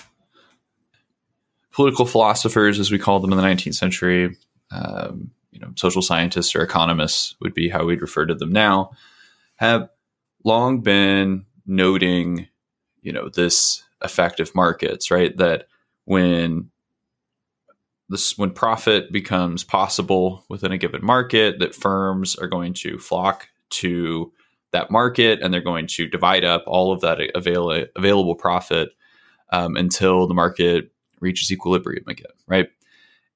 Political 1.73 2.05
philosophers, 2.05 2.79
as 2.79 2.91
we 2.91 2.99
called 2.99 3.23
them 3.23 3.33
in 3.33 3.39
the 3.39 3.43
19th 3.43 3.77
century, 3.77 4.37
um, 4.73 5.31
you 5.53 5.59
know, 5.59 5.73
social 5.75 6.03
scientists 6.03 6.55
or 6.55 6.61
economists 6.61 7.35
would 7.41 7.55
be 7.55 7.71
how 7.71 7.87
we'd 7.87 8.03
refer 8.03 8.27
to 8.27 8.35
them 8.35 8.53
now, 8.53 8.91
have 9.57 9.89
long 10.45 10.83
been 10.83 11.47
noting, 11.65 12.47
you 13.01 13.15
know, 13.15 13.31
this 13.31 13.85
effective 14.05 14.55
markets, 14.55 15.11
right? 15.11 15.35
That 15.39 15.67
when 16.05 16.71
this 18.11 18.37
when 18.37 18.51
profit 18.51 19.13
becomes 19.13 19.65
possible 19.65 20.45
within 20.51 20.73
a 20.73 20.79
given 20.79 21.03
market, 21.03 21.59
that 21.61 21.75
firms 21.75 22.37
are 22.37 22.49
going 22.49 22.75
to 22.75 22.99
flock 22.99 23.49
to 23.71 24.33
that 24.73 24.91
market 24.91 25.41
and 25.43 25.53
they're 25.53 25.61
going 25.61 25.87
to 25.87 26.07
divide 26.07 26.45
up 26.45 26.63
all 26.67 26.93
of 26.93 27.01
that 27.01 27.19
avail- 27.35 27.87
available 27.97 28.35
profit 28.35 28.91
um, 29.51 29.77
until 29.77 30.27
the 30.27 30.35
market 30.35 30.93
reaches 31.21 31.51
equilibrium 31.51 32.05
again, 32.07 32.33
right? 32.47 32.69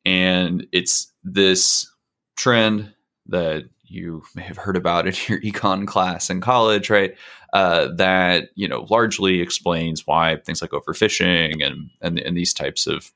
And 0.04 0.66
it's 0.72 1.12
this 1.24 1.90
trend 2.36 2.92
that 3.26 3.64
you 3.84 4.22
may 4.34 4.42
have 4.42 4.56
heard 4.56 4.76
about 4.76 5.06
in 5.06 5.14
your 5.28 5.40
econ 5.40 5.86
class 5.86 6.30
in 6.30 6.40
college, 6.40 6.90
right? 6.90 7.16
Uh, 7.52 7.88
that 7.94 8.50
you 8.56 8.66
know 8.66 8.84
largely 8.90 9.40
explains 9.40 10.06
why 10.06 10.36
things 10.44 10.60
like 10.60 10.72
overfishing 10.72 11.64
and 11.64 11.88
and, 12.00 12.18
and 12.18 12.36
these 12.36 12.52
types 12.52 12.88
of 12.88 13.12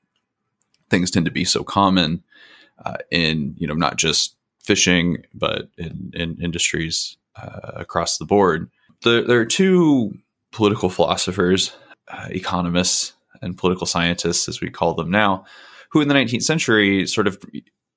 things 0.91 1.11
tend 1.11 1.25
to 1.25 1.33
be 1.33 1.45
so 1.45 1.65
common 1.65 2.23
uh, 2.85 2.99
in 3.11 3.55
you 3.59 3.67
know 3.67 3.75
not 3.75 3.97
just 3.97 4.37
fishing 4.69 5.17
but 5.33 5.71
in, 5.79 6.13
in 6.13 6.37
industries 6.43 7.17
uh, 7.37 7.73
across 7.75 8.19
the 8.19 8.27
board. 8.27 8.71
The, 9.03 9.25
there 9.27 9.41
are 9.41 9.47
two 9.47 10.13
political 10.53 10.91
philosophers, 10.91 11.75
uh, 12.09 12.29
economists, 12.31 13.15
and 13.41 13.57
political 13.57 13.87
scientists, 13.87 14.47
as 14.47 14.61
we 14.61 14.69
call 14.69 14.93
them 14.93 15.11
now, 15.11 15.47
who 15.91 16.03
in 16.03 16.09
the 16.09 16.15
19th 16.15 16.43
century 16.43 17.07
sort 17.07 17.27
of 17.27 17.43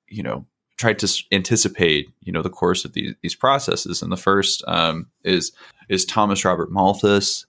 you 0.08 0.22
know 0.22 0.46
tried 0.78 0.98
to 1.00 1.24
anticipate 1.30 2.08
you 2.22 2.32
know 2.32 2.42
the 2.42 2.48
course 2.48 2.86
of 2.86 2.94
these, 2.94 3.14
these 3.22 3.34
processes. 3.34 4.00
And 4.00 4.10
the 4.10 4.16
first 4.16 4.64
um, 4.66 5.08
is 5.24 5.52
is 5.90 6.06
thomas 6.06 6.44
robert 6.44 6.72
malthus 6.72 7.44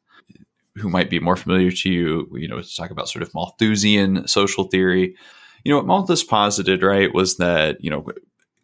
who 0.76 0.90
might 0.90 1.10
be 1.10 1.20
more 1.20 1.36
familiar 1.38 1.72
to 1.72 1.90
you. 1.90 2.28
You 2.36 2.48
know 2.50 2.62
to 2.62 2.76
talk 2.76 2.92
about 2.92 3.08
sort 3.08 3.24
of 3.24 3.34
malthusian 3.34 4.28
social 4.28 4.66
theory. 4.66 5.16
You 5.64 5.72
know 5.72 5.78
what 5.78 5.86
malthus 5.86 6.24
posited 6.24 6.84
right 6.84 7.14
was 7.14 7.38
that 7.38 7.82
you 7.82 7.90
know 7.90 8.06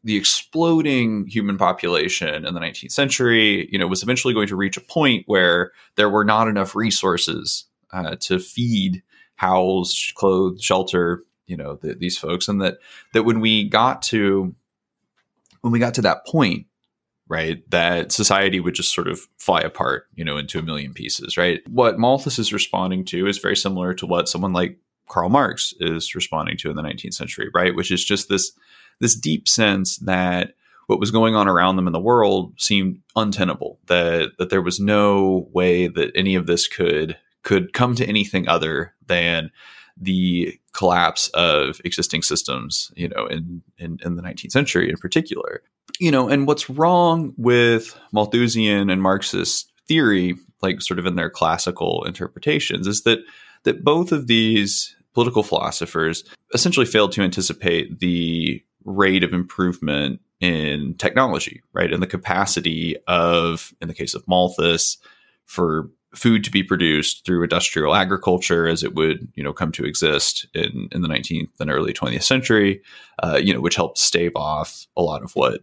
the 0.04 0.16
exploding 0.16 1.28
human 1.28 1.58
population 1.58 2.46
in 2.46 2.54
the 2.54 2.60
19th 2.60 2.92
century 2.92 3.68
you 3.72 3.78
know 3.78 3.88
was 3.88 4.04
eventually 4.04 4.34
going 4.34 4.48
to 4.48 4.56
reach 4.56 4.78
a 4.78 4.82
point 4.82 5.24
where 5.28 5.72
there 5.96 6.10
were 6.10 6.26
not 6.26 6.48
enough 6.48 6.76
resources 6.76 7.66
uh, 7.92 8.16
to 8.20 8.40
feed 8.40 9.04
house 9.36 10.12
clothe 10.16 10.60
shelter 10.60 11.24
you 11.50 11.58
know 11.58 11.76
the, 11.76 11.96
these 11.96 12.18
folks 12.18 12.48
and 12.48 12.62
that 12.62 12.78
that 13.14 13.24
when 13.24 13.42
we 13.42 13.68
got 13.68 14.02
to 14.02 14.56
when 15.62 15.72
we 15.74 15.80
got 15.80 15.96
to 15.96 16.02
that 16.02 16.26
point 16.26 16.66
right 17.28 17.70
that 17.70 18.12
society 18.12 18.60
would 18.60 18.76
just 18.76 18.94
sort 18.94 19.08
of 19.08 19.28
fly 19.38 19.60
apart 19.60 20.08
you 20.16 20.24
know 20.24 20.38
into 20.38 20.60
a 20.60 20.64
million 20.64 20.94
pieces 20.94 21.38
right? 21.38 21.62
What 21.68 22.00
malthus 22.00 22.40
is 22.40 22.54
responding 22.54 23.04
to 23.06 23.28
is 23.28 23.40
very 23.40 23.58
similar 23.58 23.94
to 23.96 24.06
what 24.06 24.30
someone 24.30 24.54
like 24.54 24.78
karl 25.10 25.30
marx 25.30 25.74
is 25.80 26.14
responding 26.14 26.56
to 26.58 26.70
in 26.70 26.76
the 26.76 26.84
19th 26.84 27.16
century 27.16 27.50
right? 27.54 27.76
Which 27.76 27.92
is 27.92 28.06
just 28.06 28.30
this 28.30 28.52
this 29.00 29.16
deep 29.16 29.48
sense 29.48 29.98
that 29.98 30.54
what 30.88 31.00
was 31.00 31.12
going 31.12 31.36
on 31.36 31.48
around 31.48 31.76
them 31.76 31.88
in 31.88 31.94
the 31.94 32.00
world 32.00 32.54
seemed 32.58 33.00
untenable 33.16 33.80
that 33.88 34.32
that 34.38 34.50
there 34.50 34.62
was 34.62 34.80
no 34.80 35.48
way 35.54 35.88
that 35.88 36.12
any 36.16 36.36
of 36.36 36.48
this 36.48 36.68
could 36.68 37.18
could 37.44 37.74
come 37.74 37.96
to 37.96 38.06
anything 38.06 38.48
other 38.48 38.94
than 39.06 39.52
the 40.00 40.58
collapse 40.74 41.28
of 41.30 41.82
existing 41.84 42.22
systems, 42.22 42.92
you 42.96 43.10
know, 43.10 43.26
in, 43.28 43.62
in, 43.78 44.00
in 44.04 44.16
the 44.16 44.22
19th 44.22 44.52
century 44.52 44.90
in 44.90 44.98
particular. 44.98 45.62
You 46.00 46.12
know, 46.12 46.30
and 46.30 46.48
what's 46.48 46.70
wrong 46.70 47.34
with 47.38 48.00
Malthusian 48.14 48.90
and 48.90 49.02
Marxist 49.02 49.72
theory, 49.88 50.36
like 50.62 50.82
sort 50.82 51.00
of 51.00 51.06
in 51.06 51.16
their 51.16 51.30
classical 51.30 52.04
interpretations, 52.06 52.88
is 52.88 53.04
that 53.04 53.20
that 53.64 53.84
both 53.84 54.14
of 54.14 54.28
these 54.28 54.96
political 55.14 55.44
philosophers 55.44 56.24
essentially 56.54 56.86
failed 56.86 57.12
to 57.12 57.22
anticipate 57.22 58.00
the 58.00 58.64
rate 58.90 59.24
of 59.24 59.34
improvement 59.34 60.20
in 60.40 60.96
technology, 60.98 61.62
right? 61.74 61.94
And 61.94 62.02
the 62.02 62.08
capacity 62.08 62.96
of, 63.08 63.74
in 63.82 63.88
the 63.88 63.94
case 63.94 64.14
of 64.14 64.28
Malthus, 64.28 64.98
for 65.46 65.90
food 66.16 66.44
to 66.44 66.52
be 66.52 66.64
produced 66.64 67.26
through 67.26 67.44
industrial 67.44 67.96
agriculture 67.96 68.68
as 68.68 68.84
it 68.84 68.96
would 68.96 69.32
you 69.36 69.44
know 69.44 69.54
come 69.54 69.72
to 69.72 69.86
exist 69.86 70.48
in, 70.56 70.90
in 70.92 71.02
the 71.02 71.08
19th 71.08 71.50
and 71.60 71.70
early 71.70 71.94
20th 71.94 72.24
century 72.24 72.82
uh, 73.22 73.40
you 73.42 73.54
know 73.54 73.62
which 73.62 73.76
helped 73.76 74.00
stave 74.00 74.32
off 74.36 74.88
a 74.98 75.04
lot 75.04 75.22
of 75.22 75.32
what 75.36 75.62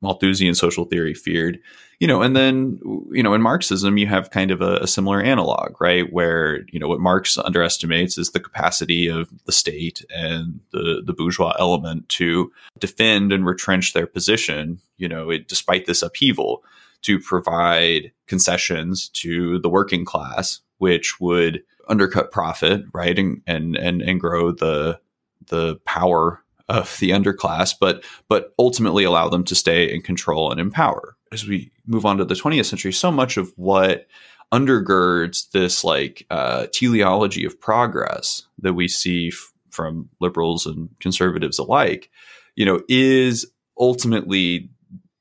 malthusian 0.00 0.52
social 0.52 0.84
theory 0.84 1.14
feared 1.14 1.60
you 2.00 2.06
know 2.06 2.22
and 2.22 2.36
then 2.36 2.78
you 3.10 3.22
know 3.22 3.34
in 3.34 3.42
marxism 3.42 3.98
you 3.98 4.06
have 4.06 4.30
kind 4.30 4.50
of 4.50 4.60
a, 4.60 4.76
a 4.76 4.86
similar 4.86 5.20
analog 5.20 5.80
right 5.80 6.12
where 6.12 6.60
you 6.68 6.78
know 6.78 6.88
what 6.88 7.00
marx 7.00 7.36
underestimates 7.38 8.18
is 8.18 8.30
the 8.30 8.40
capacity 8.40 9.08
of 9.08 9.28
the 9.46 9.52
state 9.52 10.04
and 10.10 10.60
the 10.70 11.02
the 11.04 11.12
bourgeois 11.12 11.54
element 11.58 12.08
to 12.08 12.52
defend 12.78 13.32
and 13.32 13.46
retrench 13.46 13.92
their 13.92 14.06
position 14.06 14.80
you 14.96 15.08
know 15.08 15.30
it, 15.30 15.48
despite 15.48 15.86
this 15.86 16.02
upheaval 16.02 16.62
to 17.02 17.20
provide 17.20 18.12
concessions 18.26 19.08
to 19.10 19.58
the 19.60 19.68
working 19.68 20.04
class, 20.04 20.60
which 20.78 21.20
would 21.20 21.62
undercut 21.88 22.30
profit, 22.30 22.82
right, 22.92 23.18
and 23.18 23.42
and 23.46 23.76
and, 23.76 24.02
and 24.02 24.20
grow 24.20 24.52
the 24.52 25.00
the 25.46 25.76
power 25.84 26.42
of 26.68 26.98
the 26.98 27.10
underclass, 27.10 27.74
but 27.78 28.04
but 28.28 28.52
ultimately 28.58 29.04
allow 29.04 29.28
them 29.28 29.44
to 29.44 29.54
stay 29.54 29.92
in 29.92 30.02
control 30.02 30.50
and 30.50 30.60
in 30.60 30.70
power. 30.70 31.16
As 31.32 31.46
we 31.46 31.70
move 31.86 32.06
on 32.06 32.18
to 32.18 32.24
the 32.24 32.34
20th 32.34 32.66
century, 32.66 32.92
so 32.92 33.10
much 33.10 33.36
of 33.36 33.52
what 33.56 34.06
undergirds 34.52 35.50
this 35.50 35.84
like 35.84 36.26
uh, 36.30 36.66
teleology 36.72 37.44
of 37.44 37.60
progress 37.60 38.46
that 38.58 38.72
we 38.72 38.88
see 38.88 39.28
f- 39.28 39.52
from 39.70 40.08
liberals 40.20 40.64
and 40.64 40.88
conservatives 41.00 41.58
alike, 41.58 42.10
you 42.56 42.64
know, 42.64 42.80
is 42.88 43.46
ultimately 43.78 44.70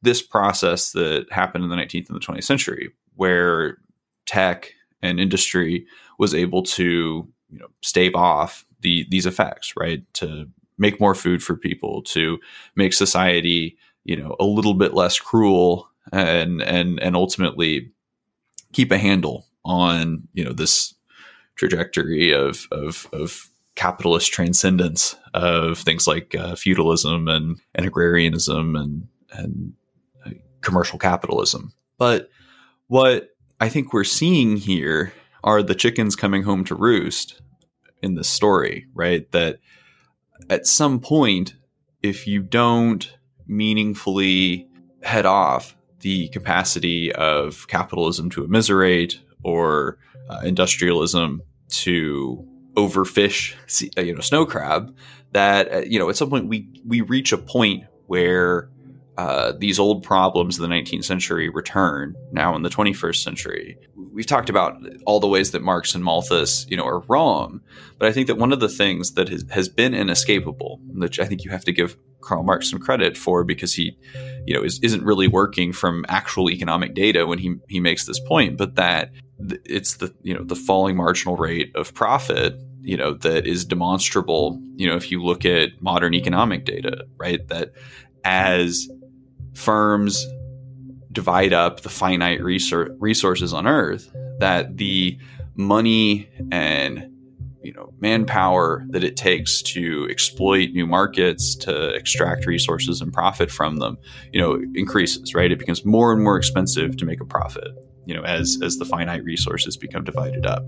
this 0.01 0.21
process 0.21 0.91
that 0.91 1.25
happened 1.31 1.63
in 1.63 1.69
the 1.69 1.75
19th 1.75 2.09
and 2.09 2.15
the 2.15 2.25
20th 2.25 2.43
century, 2.43 2.91
where 3.15 3.77
tech 4.25 4.73
and 5.01 5.19
industry 5.19 5.85
was 6.17 6.33
able 6.33 6.63
to 6.63 7.27
you 7.49 7.59
know 7.59 7.67
stave 7.81 8.15
off 8.15 8.65
the 8.81 9.05
these 9.09 9.25
effects, 9.25 9.73
right? 9.77 10.01
To 10.15 10.47
make 10.77 10.99
more 10.99 11.15
food 11.15 11.43
for 11.43 11.55
people, 11.55 12.01
to 12.03 12.39
make 12.75 12.93
society 12.93 13.77
you 14.05 14.15
know 14.15 14.35
a 14.39 14.45
little 14.45 14.73
bit 14.73 14.93
less 14.93 15.19
cruel, 15.19 15.89
and 16.11 16.61
and 16.61 16.99
and 16.99 17.15
ultimately 17.15 17.91
keep 18.73 18.91
a 18.91 18.97
handle 18.97 19.45
on 19.63 20.27
you 20.33 20.43
know 20.43 20.53
this 20.53 20.93
trajectory 21.55 22.31
of 22.31 22.67
of 22.71 23.07
of 23.13 23.49
capitalist 23.75 24.33
transcendence 24.33 25.15
of 25.35 25.77
things 25.77 26.07
like 26.07 26.33
uh, 26.33 26.55
feudalism 26.55 27.27
and, 27.27 27.61
and 27.75 27.85
agrarianism 27.85 28.75
and 28.75 29.07
and 29.31 29.73
commercial 30.61 30.99
capitalism. 30.99 31.71
But 31.97 32.29
what 32.87 33.29
I 33.61 33.69
think 33.69 33.93
we're 33.93 34.03
seeing 34.03 34.57
here 34.57 35.13
are 35.43 35.63
the 35.63 35.75
chickens 35.75 36.15
coming 36.15 36.43
home 36.43 36.63
to 36.65 36.75
roost 36.75 37.41
in 38.01 38.15
this 38.15 38.29
story, 38.29 38.85
right? 38.93 39.31
That 39.31 39.59
at 40.49 40.67
some 40.67 40.99
point, 40.99 41.55
if 42.03 42.27
you 42.27 42.41
don't 42.41 43.15
meaningfully 43.47 44.67
head 45.03 45.25
off 45.25 45.76
the 46.01 46.27
capacity 46.29 47.11
of 47.13 47.67
capitalism 47.67 48.29
to 48.31 48.43
immiserate 48.43 49.19
or 49.43 49.97
uh, 50.29 50.41
industrialism 50.43 51.41
to 51.69 52.47
overfish, 52.75 53.55
you 53.97 54.13
know, 54.13 54.21
snow 54.21 54.45
crab, 54.45 54.95
that 55.31 55.73
uh, 55.73 55.79
you 55.79 55.99
know, 55.99 56.09
at 56.09 56.15
some 56.15 56.29
point 56.29 56.47
we 56.47 56.69
we 56.85 57.01
reach 57.01 57.31
a 57.31 57.37
point 57.37 57.83
where 58.05 58.69
uh, 59.17 59.53
these 59.57 59.79
old 59.79 60.03
problems 60.03 60.59
of 60.59 60.61
the 60.61 60.73
19th 60.73 61.03
century 61.03 61.49
return 61.49 62.15
now 62.31 62.55
in 62.55 62.61
the 62.61 62.69
21st 62.69 63.23
century. 63.23 63.77
We've 63.95 64.27
talked 64.27 64.49
about 64.49 64.77
all 65.05 65.19
the 65.19 65.27
ways 65.27 65.51
that 65.51 65.63
Marx 65.63 65.95
and 65.95 66.03
Malthus, 66.03 66.67
you 66.69 66.77
know, 66.77 66.85
are 66.85 66.99
wrong, 67.07 67.61
but 67.97 68.07
I 68.07 68.11
think 68.11 68.27
that 68.27 68.37
one 68.37 68.53
of 68.53 68.59
the 68.59 68.69
things 68.69 69.13
that 69.13 69.29
has, 69.29 69.43
has 69.49 69.69
been 69.69 69.95
inescapable, 69.95 70.79
which 70.93 71.19
I 71.19 71.25
think 71.25 71.43
you 71.43 71.51
have 71.51 71.65
to 71.65 71.71
give 71.71 71.97
Karl 72.21 72.43
Marx 72.43 72.69
some 72.69 72.79
credit 72.79 73.17
for, 73.17 73.43
because 73.43 73.73
he, 73.73 73.97
you 74.45 74.53
know, 74.53 74.63
is, 74.63 74.79
isn't 74.83 75.03
really 75.03 75.27
working 75.27 75.73
from 75.73 76.05
actual 76.09 76.49
economic 76.49 76.93
data 76.93 77.25
when 77.25 77.39
he 77.39 77.55
he 77.69 77.79
makes 77.79 78.05
this 78.05 78.19
point, 78.19 78.57
but 78.57 78.75
that 78.75 79.11
it's 79.65 79.97
the 79.97 80.13
you 80.21 80.33
know 80.33 80.43
the 80.43 80.55
falling 80.55 80.95
marginal 80.95 81.35
rate 81.35 81.71
of 81.75 81.93
profit 81.93 82.55
you 82.81 82.97
know 82.97 83.13
that 83.13 83.45
is 83.45 83.65
demonstrable 83.65 84.59
you 84.75 84.87
know 84.87 84.95
if 84.95 85.11
you 85.11 85.23
look 85.23 85.45
at 85.45 85.69
modern 85.79 86.13
economic 86.13 86.65
data 86.65 87.05
right 87.17 87.47
that 87.49 87.71
as 88.23 88.87
firms 89.57 90.25
divide 91.11 91.51
up 91.51 91.81
the 91.81 91.89
finite 91.89 92.41
resources 92.43 93.53
on 93.53 93.65
earth 93.67 94.11
that 94.39 94.77
the 94.77 95.17
money 95.55 96.29
and 96.51 97.09
you 97.63 97.73
know 97.73 97.91
manpower 97.99 98.85
that 98.89 99.03
it 99.03 99.17
takes 99.17 99.63
to 99.63 100.07
exploit 100.11 100.69
new 100.73 100.85
markets 100.85 101.55
to 101.55 101.89
extract 101.95 102.45
resources 102.45 103.01
and 103.01 103.11
profit 103.11 103.49
from 103.49 103.77
them 103.77 103.97
you 104.31 104.39
know 104.39 104.61
increases 104.75 105.33
right? 105.33 105.51
It 105.51 105.57
becomes 105.57 105.83
more 105.83 106.13
and 106.13 106.23
more 106.23 106.37
expensive 106.37 106.95
to 106.97 107.05
make 107.05 107.19
a 107.19 107.25
profit 107.25 107.69
you 108.05 108.13
know 108.13 108.21
as 108.21 108.59
as 108.61 108.77
the 108.77 108.85
finite 108.85 109.23
resources 109.23 109.75
become 109.75 110.03
divided 110.03 110.45
up. 110.45 110.63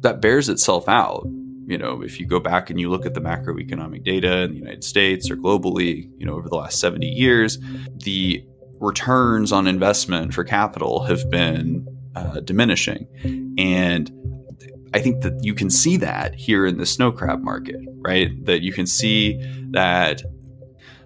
That 0.00 0.20
bears 0.20 0.48
itself 0.48 0.88
out 0.88 1.26
you 1.66 1.78
know 1.78 2.02
if 2.02 2.18
you 2.18 2.26
go 2.26 2.40
back 2.40 2.70
and 2.70 2.80
you 2.80 2.90
look 2.90 3.06
at 3.06 3.14
the 3.14 3.20
macroeconomic 3.20 4.04
data 4.04 4.42
in 4.42 4.52
the 4.52 4.58
United 4.58 4.84
States 4.84 5.30
or 5.30 5.36
globally 5.36 6.10
you 6.18 6.26
know 6.26 6.34
over 6.34 6.48
the 6.48 6.56
last 6.56 6.80
70 6.80 7.06
years 7.06 7.58
the 8.04 8.44
returns 8.80 9.52
on 9.52 9.66
investment 9.66 10.34
for 10.34 10.44
capital 10.44 11.04
have 11.04 11.28
been 11.30 11.86
uh, 12.16 12.40
diminishing 12.40 13.06
and 13.58 14.10
I 14.94 15.00
think 15.00 15.22
that 15.22 15.42
you 15.42 15.54
can 15.54 15.70
see 15.70 15.96
that 15.98 16.34
here 16.34 16.66
in 16.66 16.76
the 16.76 16.84
snow 16.84 17.12
crab 17.12 17.42
market, 17.42 17.80
right? 18.02 18.30
That 18.44 18.60
you 18.60 18.72
can 18.72 18.86
see 18.86 19.40
that 19.70 20.22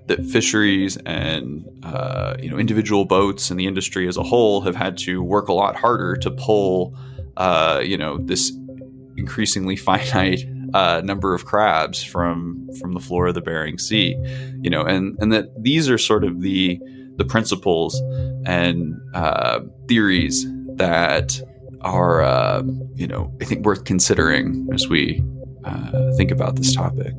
that 0.07 0.25
fisheries 0.25 0.97
and 0.99 1.64
uh, 1.83 2.37
you 2.40 2.51
know 2.51 2.59
individual 2.59 3.05
boats 3.05 3.51
and 3.51 3.59
the 3.59 3.66
industry 3.66 4.09
as 4.09 4.16
a 4.16 4.23
whole 4.23 4.61
have 4.61 4.77
had 4.77 4.97
to 4.99 5.23
work 5.23 5.49
a 5.49 5.53
lot 5.53 5.77
harder 5.77 6.16
to 6.16 6.31
pull 6.31 6.97
uh, 7.37 7.81
you 7.85 7.97
know 7.97 8.19
this 8.19 8.53
increasingly 9.16 9.76
finite 9.76 10.44
uh, 10.74 11.00
number 11.05 11.35
of 11.35 11.44
crabs 11.44 12.02
from 12.02 12.68
from 12.81 12.92
the 12.92 13.00
floor 13.00 13.29
of 13.29 13.35
the 13.35 13.40
Bering 13.40 13.79
Sea, 13.79 14.16
you 14.61 14.70
know, 14.70 14.83
and 14.83 15.16
and 15.20 15.33
that 15.33 15.46
these 15.62 15.88
are 15.88 15.98
sort 15.98 16.24
of 16.24 16.40
the 16.42 16.79
the 17.16 17.24
principles 17.24 18.00
and 18.44 18.94
uh, 19.14 19.61
theories 19.88 20.46
that 20.74 21.40
are 21.81 22.22
uh, 22.22 22.62
you 22.94 23.07
know 23.07 23.33
I 23.40 23.44
think 23.44 23.64
worth 23.64 23.85
considering 23.85 24.68
as 24.72 24.88
we 24.88 25.22
uh, 25.64 26.12
think 26.16 26.31
about 26.31 26.57
this 26.57 26.74
topic. 26.74 27.14